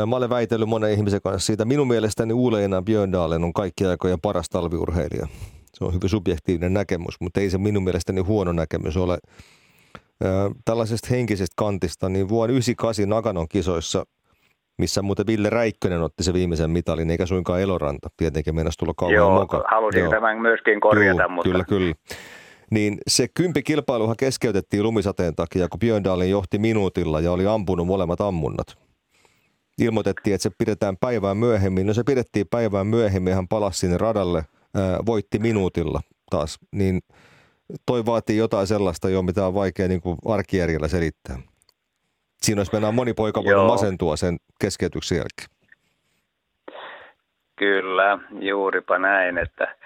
Mä 0.07 0.17
olen 0.17 0.31
väitellyt 0.31 0.69
monen 0.69 0.93
ihmisen 0.93 1.23
kanssa 1.23 1.47
siitä. 1.47 1.65
Minun 1.65 1.89
mielestäni 1.89 2.33
Uleina 2.33 2.83
Björndalen 2.83 3.45
on 3.45 3.53
kaikki 3.53 3.87
aikojen 3.87 4.21
paras 4.21 4.49
talviurheilija. 4.49 5.27
Se 5.75 5.85
on 5.85 5.95
hyvin 5.95 6.09
subjektiivinen 6.09 6.75
näkemys, 6.75 7.15
mutta 7.21 7.41
ei 7.41 7.51
se 7.51 7.59
minun 7.59 7.85
mielestäni 7.85 8.21
huono 8.21 8.53
näkemys 8.53 8.97
ole. 8.97 9.19
Tällaisesta 10.65 11.09
henkisestä 11.11 11.55
kantista, 11.57 12.09
niin 12.09 12.29
vuonna 12.29 12.53
98 12.53 13.09
Naganon 13.09 13.49
kisoissa, 13.49 14.05
missä 14.79 15.03
muuten 15.03 15.27
Ville 15.27 15.51
Räikkönen 15.51 16.03
otti 16.03 16.23
se 16.23 16.33
viimeisen 16.33 16.71
mitalin, 16.71 17.11
eikä 17.11 17.27
suinkaan 17.27 17.61
Eloranta. 17.61 18.09
Tietenkin 18.17 18.55
meinasi 18.55 18.79
tulla 18.79 18.95
kauan 18.97 19.15
Joo, 19.15 19.41
mukaan. 19.41 19.65
halusin 19.71 20.01
Joo. 20.01 20.11
tämän 20.11 20.39
myöskin 20.39 20.81
korjata. 20.81 21.23
Joo, 21.23 21.29
mutta... 21.29 21.51
Kyllä, 21.51 21.65
kyllä 21.65 21.95
niin 22.71 22.99
se 23.07 23.29
kilpailuhan 23.65 24.17
keskeytettiin 24.19 24.83
lumisateen 24.83 25.35
takia, 25.35 25.69
kun 25.69 25.81
Björndalin 25.81 26.31
johti 26.31 26.59
minuutilla 26.59 27.21
ja 27.21 27.33
oli 27.33 27.47
ampunut 27.47 27.87
molemmat 27.87 28.21
ammunnat. 28.21 28.67
Ilmoitettiin, 29.79 30.35
että 30.35 30.43
se 30.43 30.51
pidetään 30.59 30.97
päivään 30.97 31.37
myöhemmin. 31.37 31.87
No 31.87 31.95
se 31.95 32.03
pidettiin 32.07 32.47
päivään 32.51 32.87
myöhemmin, 32.87 33.35
hän 33.35 33.49
palasi 33.49 33.79
sinne 33.79 33.99
radalle, 33.99 34.45
ää, 34.75 34.99
voitti 35.07 35.39
minuutilla 35.39 36.01
taas. 36.31 36.59
Niin 36.73 37.01
toi 37.87 38.07
vaatii 38.07 38.37
jotain 38.37 38.67
sellaista 38.67 39.09
jo, 39.09 39.23
mitä 39.23 39.47
on 39.47 39.55
vaikea 39.55 39.89
niin 39.89 40.01
kuin 40.01 40.19
arkijärjellä 40.29 40.89
selittää. 40.89 41.39
Siinä 42.43 42.61
olisi 42.61 42.73
mennään 42.73 42.95
moni 42.95 43.15
poika 43.15 43.45
voinut 43.45 43.67
masentua 43.67 44.17
sen 44.17 44.37
keskeytyksen 44.61 45.17
jälkeen. 45.17 45.57
Kyllä, 47.59 48.19
juuripa 48.41 48.99
näin, 48.99 49.39
että 49.39 49.77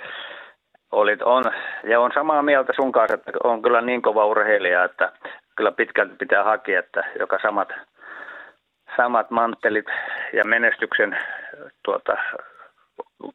olit, 0.92 1.22
on, 1.22 1.44
ja 1.90 2.00
on 2.00 2.10
samaa 2.14 2.42
mieltä 2.42 2.72
sun 2.76 2.92
kanssa, 2.92 3.14
että 3.14 3.32
on 3.44 3.62
kyllä 3.62 3.80
niin 3.80 4.02
kova 4.02 4.26
urheilija, 4.26 4.84
että 4.84 5.12
kyllä 5.56 5.72
pitkälti 5.72 6.14
pitää 6.18 6.44
hakea, 6.44 6.80
että 6.80 7.02
joka 7.18 7.38
samat, 7.42 7.68
samat 8.96 9.30
manttelit 9.30 9.86
ja 10.32 10.44
menestyksen 10.44 11.18
tuota, 11.84 12.12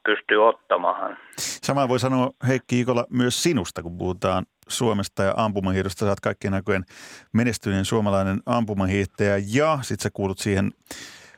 pystyy 0.06 0.48
ottamaan. 0.48 1.18
Sama 1.38 1.90
voi 1.90 2.00
sanoa 2.00 2.32
Heikki 2.48 2.80
Ikola 2.80 3.06
myös 3.10 3.44
sinusta, 3.44 3.84
kun 3.84 3.98
puhutaan 3.98 4.46
Suomesta 4.68 5.24
ja 5.24 5.34
ampumahiihdosta. 5.38 6.06
Sä 6.06 6.12
oot 6.12 6.20
kaikkien 6.20 6.54
aikojen 6.54 6.86
menestyneen 7.34 7.86
suomalainen 7.86 8.40
ampumahiihtäjä 8.46 9.38
ja 9.56 9.80
sit 9.82 10.00
sä 10.00 10.10
kuulut 10.14 10.40
siihen 10.40 10.72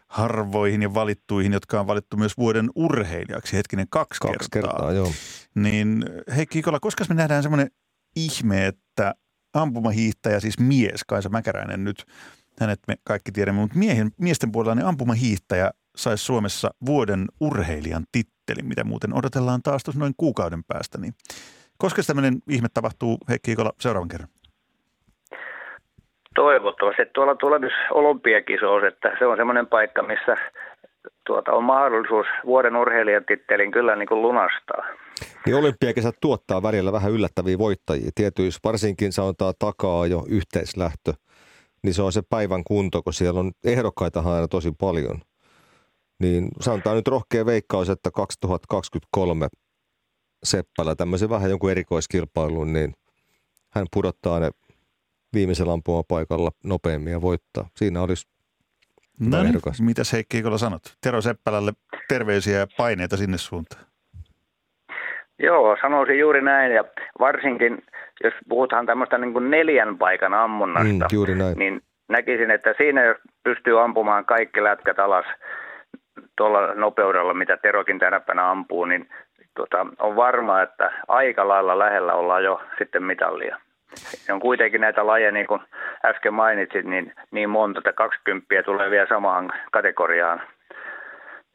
harvoihin 0.07 0.81
ja 0.81 0.93
valittuihin, 0.93 1.53
jotka 1.53 1.79
on 1.79 1.87
valittu 1.87 2.17
myös 2.17 2.37
vuoden 2.37 2.69
urheilijaksi, 2.75 3.57
hetkinen 3.57 3.87
kaksi, 3.89 4.19
kaksi 4.19 4.49
kertaa. 4.51 4.71
kertaa 4.71 4.91
joo. 4.91 5.11
Niin 5.55 6.05
Heikki 6.35 6.59
Ikola, 6.59 6.79
koska 6.79 7.05
me 7.09 7.15
nähdään 7.15 7.43
semmoinen 7.43 7.71
ihme, 8.15 8.67
että 8.67 9.15
ampumahiihtäjä, 9.53 10.39
siis 10.39 10.59
mies, 10.59 11.03
Kaisa 11.07 11.29
Mäkäräinen 11.29 11.83
nyt, 11.83 12.05
hänet 12.59 12.79
me 12.87 12.95
kaikki 13.03 13.31
tiedämme, 13.31 13.61
mutta 13.61 13.77
miehen, 13.77 14.11
miesten 14.19 14.51
puolella 14.51 14.75
niin 14.75 14.85
ampumahiihtäjä 14.85 15.71
saisi 15.97 16.23
Suomessa 16.23 16.69
vuoden 16.85 17.25
urheilijan 17.39 18.05
tittelin, 18.11 18.65
mitä 18.65 18.83
muuten 18.83 19.13
odotellaan 19.13 19.61
taas 19.61 19.83
tuossa 19.83 19.99
noin 19.99 20.13
kuukauden 20.17 20.63
päästä. 20.63 20.97
Niin 20.97 21.13
koska 21.77 22.03
tämmöinen 22.03 22.39
ihme 22.49 22.67
tapahtuu, 22.73 23.17
Heikki 23.29 23.51
Ikola, 23.51 23.73
seuraavan 23.79 24.07
kerran? 24.07 24.29
Toivottavasti 26.41 27.01
tuolla 27.13 27.35
tulevissa 27.35 27.77
olympiakisoissa, 27.91 28.87
että 28.87 29.09
se 29.19 29.25
on 29.25 29.37
semmoinen 29.37 29.67
paikka, 29.67 30.03
missä 30.03 30.35
tuota, 31.27 31.51
on 31.51 31.63
mahdollisuus 31.63 32.27
vuoden 32.45 32.75
urheilijatittelin 32.75 33.71
kyllä 33.71 33.95
niin 33.95 34.07
kuin 34.07 34.21
lunastaa. 34.21 34.83
Niin 35.45 35.55
olympiakesät 35.55 36.15
tuottaa 36.21 36.63
välillä 36.63 36.91
vähän 36.91 37.11
yllättäviä 37.11 37.57
voittajia. 37.57 38.09
Tietysti 38.15 38.59
varsinkin 38.63 39.13
sanotaan 39.13 39.53
takaa 39.59 40.07
jo 40.07 40.25
yhteislähtö, 40.29 41.13
niin 41.83 41.93
se 41.93 42.01
on 42.01 42.11
se 42.11 42.21
päivän 42.29 42.63
kunto, 42.63 43.03
kun 43.03 43.13
siellä 43.13 43.39
on 43.39 43.51
ehdokkaita 43.63 44.19
aina 44.19 44.47
tosi 44.47 44.71
paljon. 44.79 45.21
Niin 46.19 46.49
sanotaan 46.59 46.95
nyt 46.95 47.07
rohkea 47.07 47.45
veikkaus, 47.45 47.89
että 47.89 48.11
2023 48.11 49.47
Seppälä 50.43 50.95
tämmöisen 50.95 51.29
vähän 51.29 51.49
jonkun 51.49 51.71
erikoiskilpailun, 51.71 52.73
niin 52.73 52.93
hän 53.73 53.85
pudottaa 53.93 54.39
ne 54.39 54.49
viimeisellä 55.37 55.73
ampumapaikalla 55.73 56.51
nopeammin 56.63 57.13
ja 57.13 57.21
voittaa. 57.21 57.67
Siinä 57.75 58.01
olisi 58.01 58.27
No 59.19 59.43
niin, 59.43 59.61
mitäs 59.81 60.13
Heikki 60.13 60.37
Ikola 60.37 60.57
sanot? 60.57 60.81
Tero 61.03 61.21
Seppälälle 61.21 61.71
terveisiä 62.07 62.59
ja 62.59 62.67
paineita 62.77 63.17
sinne 63.17 63.37
suuntaan. 63.37 63.85
Joo, 65.39 65.77
sanoisin 65.81 66.19
juuri 66.19 66.41
näin 66.41 66.71
ja 66.71 66.83
varsinkin 67.19 67.83
jos 68.23 68.33
puhutaan 68.49 68.85
tämmöistä 68.85 69.17
niin 69.17 69.33
kuin 69.33 69.51
neljän 69.51 69.97
paikan 69.97 70.33
ammunnasta, 70.33 71.05
mm, 71.05 71.13
juuri 71.13 71.35
näin. 71.35 71.57
niin 71.57 71.81
näkisin, 72.09 72.51
että 72.51 72.73
siinä 72.77 73.03
jos 73.03 73.17
pystyy 73.43 73.83
ampumaan 73.83 74.25
kaikki 74.25 74.63
lätkät 74.63 74.99
alas 74.99 75.25
tuolla 76.37 76.73
nopeudella, 76.73 77.33
mitä 77.33 77.57
Terokin 77.57 77.99
tänä 77.99 78.19
päivänä 78.19 78.51
ampuu, 78.51 78.85
niin 78.85 79.09
tota, 79.55 79.85
on 79.99 80.15
varma, 80.15 80.61
että 80.61 80.91
aika 81.07 81.47
lailla 81.47 81.79
lähellä 81.79 82.13
ollaan 82.13 82.43
jo 82.43 82.61
sitten 82.77 83.03
mitallia. 83.03 83.57
Ne 84.27 84.33
on 84.33 84.39
kuitenkin 84.39 84.81
näitä 84.81 85.07
lajeja, 85.07 85.31
niin 85.31 85.47
kuin 85.47 85.61
äsken 86.05 86.33
mainitsit, 86.33 86.85
niin, 86.85 87.13
niin 87.31 87.49
monta, 87.49 87.79
että 87.79 87.93
20 87.93 88.63
tulee 88.65 88.91
vielä 88.91 89.07
samaan 89.09 89.51
kategoriaan 89.71 90.41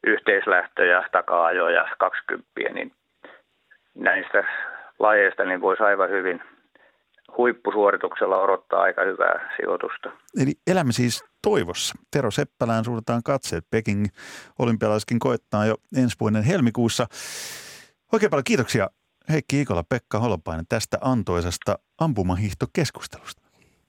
yhteislähtöjä, 0.06 1.08
taka-ajo 1.12 1.68
ja 1.68 1.88
20, 1.98 2.50
niin 2.74 2.92
näistä 3.94 4.44
lajeista 4.98 5.44
niin 5.44 5.60
voisi 5.60 5.82
aivan 5.82 6.10
hyvin 6.10 6.42
huippusuorituksella 7.36 8.38
odottaa 8.38 8.82
aika 8.82 9.04
hyvää 9.04 9.54
sijoitusta. 9.56 10.10
Eli 10.42 10.52
elämme 10.66 10.92
siis 10.92 11.24
toivossa. 11.42 11.94
Tero 12.10 12.30
Seppälään 12.30 12.84
suunnataan 12.84 13.22
katseet. 13.22 13.64
Peking 13.70 14.06
olympialaiskin 14.58 15.18
koettaa 15.18 15.66
jo 15.66 15.74
ensi 15.96 16.16
vuoden 16.20 16.42
helmikuussa. 16.42 17.06
Oikein 18.12 18.30
paljon 18.30 18.44
kiitoksia 18.44 18.88
Heikki 19.28 19.60
Ikola, 19.60 19.84
Pekka 19.84 20.18
Holopainen 20.18 20.66
tästä 20.68 20.98
antoisesta 21.00 21.78
ampumahiihtokeskustelusta. 21.98 23.41